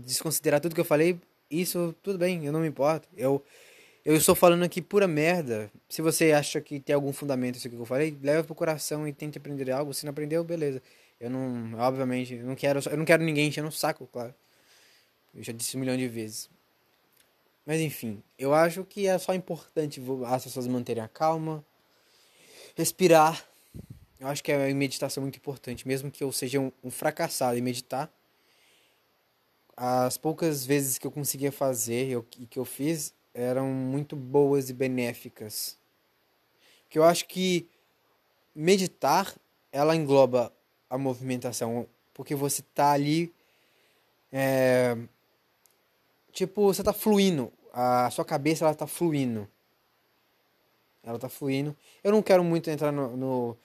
desconsiderar 0.03 0.61
tudo 0.61 0.75
que 0.75 0.81
eu 0.81 0.85
falei, 0.85 1.21
isso 1.51 1.95
tudo 2.03 2.19
bem, 2.19 2.45
eu 2.45 2.53
não 2.53 2.61
me 2.61 2.69
importo. 2.69 3.09
Eu, 3.17 3.45
eu 4.05 4.15
estou 4.17 4.35
falando 4.35 4.63
aqui 4.63 4.81
pura 4.81 5.07
merda. 5.07 5.71
Se 5.89 6.01
você 6.01 6.33
acha 6.33 6.61
que 6.61 6.81
tem 6.81 6.95
algum 6.95 7.13
fundamento 7.13 7.57
isso 7.57 7.69
que 7.69 7.77
eu 7.77 7.85
falei, 7.85 8.17
leva 8.23 8.45
pro 8.45 8.55
coração 8.55 9.07
e 9.07 9.13
tente 9.13 9.39
aprender 9.39 9.71
algo. 9.71 9.93
Se 9.93 10.05
não 10.05 10.11
aprendeu, 10.11 10.43
beleza. 10.43 10.83
Eu 11.21 11.29
não, 11.29 11.79
obviamente, 11.79 12.37
não 12.37 12.55
quero, 12.55 12.81
eu 12.91 12.97
não 12.97 13.05
quero 13.05 13.23
ninguém 13.23 13.49
enchendo 13.49 13.69
o 13.69 13.73
saco, 13.73 14.09
claro. 14.11 14.35
Eu 15.35 15.43
já 15.43 15.53
disse 15.53 15.77
um 15.77 15.81
milhão 15.81 15.97
de 15.97 16.09
vezes. 16.09 16.49
Mas 17.67 17.81
enfim, 17.81 18.23
eu 18.39 18.55
acho 18.55 18.85
que 18.85 19.07
é 19.07 19.19
só 19.19 19.35
importante 19.35 20.03
as 20.27 20.45
pessoas 20.45 20.67
manterem 20.67 21.03
a 21.03 21.09
calma, 21.09 21.65
respirar. 22.75 23.45
Eu 24.19 24.29
acho 24.29 24.43
que 24.43 24.51
a 24.51 24.75
meditação 24.75 25.23
é 25.23 25.25
muito 25.25 25.37
importante, 25.37 25.87
mesmo 25.87 26.11
que 26.11 26.25
eu 26.25 26.33
seja 26.33 26.59
um, 26.59 26.73
um 26.83 26.91
fracassado 26.91 27.59
em 27.59 27.63
meditar. 27.63 28.11
As 29.77 30.17
poucas 30.17 30.65
vezes 30.65 30.99
que 30.99 31.07
eu 31.07 31.11
conseguia 31.11 31.53
fazer 31.53 32.19
e 32.39 32.47
que 32.47 32.59
eu 32.59 32.65
fiz 32.65 33.15
eram 33.35 33.67
muito 33.67 34.17
boas 34.17 34.71
e 34.71 34.73
benéficas. 34.73 35.77
Que 36.89 36.99
eu 36.99 37.05
acho 37.05 37.27
que 37.27 37.69
meditar 38.55 39.35
ela 39.73 39.95
engloba 39.95 40.53
a 40.89 40.99
movimentação, 40.99 41.87
porque 42.13 42.35
você 42.35 42.63
tá 42.75 42.93
ali 42.93 43.33
é, 44.33 44.97
tipo, 46.33 46.63
você 46.63 46.83
tá 46.83 46.93
fluindo. 46.93 47.53
A 47.73 48.11
sua 48.11 48.25
cabeça, 48.25 48.65
ela 48.65 48.75
tá 48.75 48.87
fluindo. 48.87 49.49
Ela 51.03 51.19
tá 51.19 51.29
fluindo. 51.29 51.77
Eu 52.03 52.13
não 52.13 52.23
quero 52.23 52.45
muito 52.45 52.69
entrar 52.71 52.93
no, 52.93 53.17
no 53.17 53.59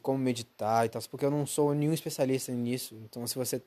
como 0.00 0.18
meditar 0.18 0.86
e 0.86 0.88
tal, 0.88 1.02
porque 1.10 1.24
eu 1.24 1.30
não 1.30 1.44
sou 1.44 1.74
nenhum 1.74 1.92
especialista 1.92 2.52
nisso. 2.52 2.94
Então, 3.04 3.26
se 3.26 3.34
você 3.34 3.60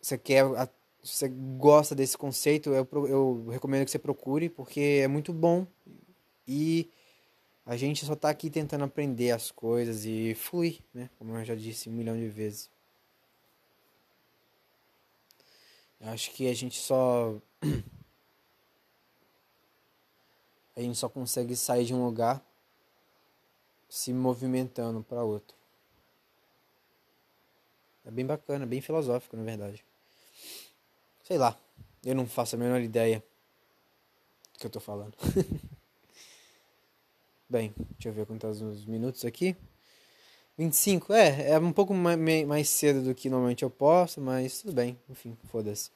você 0.00 0.16
quer, 0.16 0.44
se 1.02 1.14
você 1.16 1.28
gosta 1.28 1.94
desse 1.94 2.16
conceito, 2.16 2.70
eu, 2.70 2.86
eu 3.06 3.46
recomendo 3.50 3.84
que 3.84 3.90
você 3.90 3.98
procure, 3.98 4.48
porque 4.48 5.00
é 5.02 5.08
muito 5.08 5.32
bom. 5.32 5.66
E 6.46 6.90
a 7.64 7.76
gente 7.76 8.04
só 8.04 8.14
tá 8.14 8.28
aqui 8.28 8.50
tentando 8.50 8.84
aprender 8.84 9.30
as 9.30 9.50
coisas 9.50 10.04
e 10.04 10.34
fluir, 10.34 10.80
né? 10.92 11.08
Como 11.18 11.36
eu 11.36 11.44
já 11.44 11.54
disse 11.54 11.88
um 11.88 11.92
milhão 11.92 12.16
de 12.16 12.28
vezes. 12.28 12.70
Eu 16.00 16.08
acho 16.08 16.30
que 16.32 16.48
a 16.48 16.54
gente 16.54 16.78
só. 16.78 17.36
a 20.76 20.80
gente 20.80 20.98
só 20.98 21.08
consegue 21.08 21.54
sair 21.56 21.84
de 21.84 21.94
um 21.94 22.04
lugar 22.04 22.44
se 23.88 24.12
movimentando 24.12 25.02
para 25.02 25.22
outro. 25.22 25.56
É 28.04 28.10
bem 28.10 28.24
bacana, 28.24 28.64
bem 28.64 28.80
filosófico, 28.80 29.36
na 29.36 29.42
verdade. 29.42 29.84
Sei 31.30 31.38
lá, 31.38 31.56
eu 32.04 32.12
não 32.12 32.26
faço 32.26 32.56
a 32.56 32.58
menor 32.58 32.80
ideia 32.80 33.22
do 34.52 34.58
que 34.58 34.66
eu 34.66 34.70
tô 34.70 34.80
falando. 34.80 35.14
bem, 37.48 37.72
deixa 37.92 38.08
eu 38.08 38.12
ver 38.12 38.26
quantos 38.26 38.84
minutos 38.84 39.24
aqui. 39.24 39.54
25, 40.58 41.12
é, 41.12 41.50
é 41.50 41.58
um 41.60 41.72
pouco 41.72 41.94
mais 41.94 42.68
cedo 42.68 43.04
do 43.04 43.14
que 43.14 43.30
normalmente 43.30 43.62
eu 43.62 43.70
posso, 43.70 44.20
mas 44.20 44.60
tudo 44.60 44.72
bem, 44.72 44.98
enfim, 45.08 45.38
foda-se. 45.52 45.92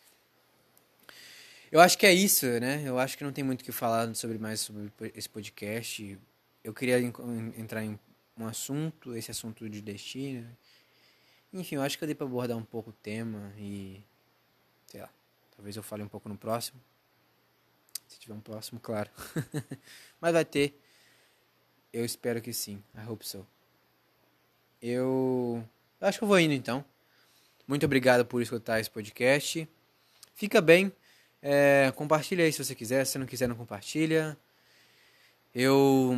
Eu 1.73 1.81
acho 1.81 1.99
que 1.99 2.07
é 2.07 2.13
isso, 2.13 2.47
né? 2.61 2.85
Eu 2.87 2.97
acho 2.97 3.19
que 3.19 3.25
não 3.25 3.33
tem 3.33 3.43
muito 3.43 3.63
o 3.63 3.65
que 3.65 3.73
falar 3.73 4.15
sobre 4.15 4.39
mais 4.39 4.61
sobre 4.61 4.93
esse 5.17 5.29
podcast. 5.29 6.17
Eu 6.63 6.73
queria 6.73 7.01
entrar 7.01 7.83
em 7.83 7.99
um 8.39 8.47
assunto, 8.47 9.17
esse 9.17 9.33
assunto 9.33 9.69
de 9.69 9.83
destino. 9.83 10.49
Enfim, 11.53 11.75
eu 11.75 11.83
acho 11.83 11.99
que 11.99 12.05
eu 12.05 12.07
dei 12.07 12.15
pra 12.15 12.25
abordar 12.25 12.57
um 12.57 12.63
pouco 12.63 12.91
o 12.91 12.93
tema 13.03 13.53
e. 13.59 14.01
Sei 14.87 15.01
lá. 15.01 15.11
Talvez 15.57 15.77
eu 15.77 15.83
fale 15.83 16.03
um 16.03 16.09
pouco 16.09 16.29
no 16.29 16.37
próximo. 16.37 16.81
Se 18.09 18.19
tiver 18.19 18.35
um 18.35 18.41
próximo, 18.41 18.81
claro. 18.81 19.11
Mas 20.21 20.33
vai 20.33 20.45
ter. 20.45 20.79
Eu 21.93 22.05
espero 22.05 22.41
que 22.41 22.53
sim. 22.53 22.83
I 22.95 23.09
hope 23.09 23.27
so. 23.27 23.47
Eu 24.83 25.67
acho 26.01 26.19
que 26.19 26.25
eu 26.25 26.29
vou 26.29 26.39
indo 26.39 26.53
então. 26.53 26.85
Muito 27.67 27.87
obrigado 27.87 28.27
por 28.27 28.43
escutar 28.43 28.81
esse 28.81 28.91
podcast. 28.91 29.67
Fica 30.35 30.61
bem. 30.61 30.93
É, 31.41 31.93
compartilha 31.97 32.45
aí 32.45 32.53
se 32.53 32.63
você 32.63 32.75
quiser. 32.75 33.05
Se 33.07 33.17
não 33.17 33.27
quiser, 33.27 33.49
não 33.49 33.57
compartilha. 33.57 34.37
Eu. 35.55 36.15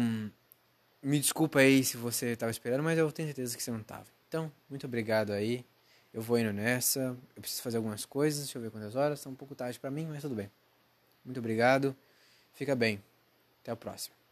Me 1.03 1.21
desculpa 1.21 1.61
aí 1.61 1.85
se 1.85 1.97
você 1.97 2.33
estava 2.33 2.51
esperando, 2.51 2.83
mas 2.83 2.99
eu 2.99 3.13
tenho 3.13 3.29
certeza 3.29 3.57
que 3.57 3.63
você 3.63 3.71
não 3.71 3.81
estava. 3.81 4.07
Então, 4.27 4.51
muito 4.69 4.87
obrigado 4.87 5.33
aí. 5.33 5.65
Eu 6.17 6.23
vou 6.23 6.39
indo 6.39 6.51
nessa. 6.51 7.15
Eu 7.37 7.43
preciso 7.43 7.61
fazer 7.61 7.77
algumas 7.77 8.07
coisas. 8.07 8.45
Deixa 8.45 8.57
eu 8.57 8.63
ver 8.63 8.71
quantas 8.71 8.97
horas. 8.97 9.19
Está 9.19 9.29
um 9.29 9.35
pouco 9.35 9.55
tarde 9.55 9.79
para 9.79 9.91
mim, 9.91 10.07
mas 10.07 10.23
tudo 10.23 10.35
bem. 10.35 10.51
Muito 11.23 11.39
obrigado. 11.39 11.95
Fica 12.55 12.75
bem. 12.75 13.03
Até 13.61 13.71
a 13.71 13.77
próxima. 13.77 14.26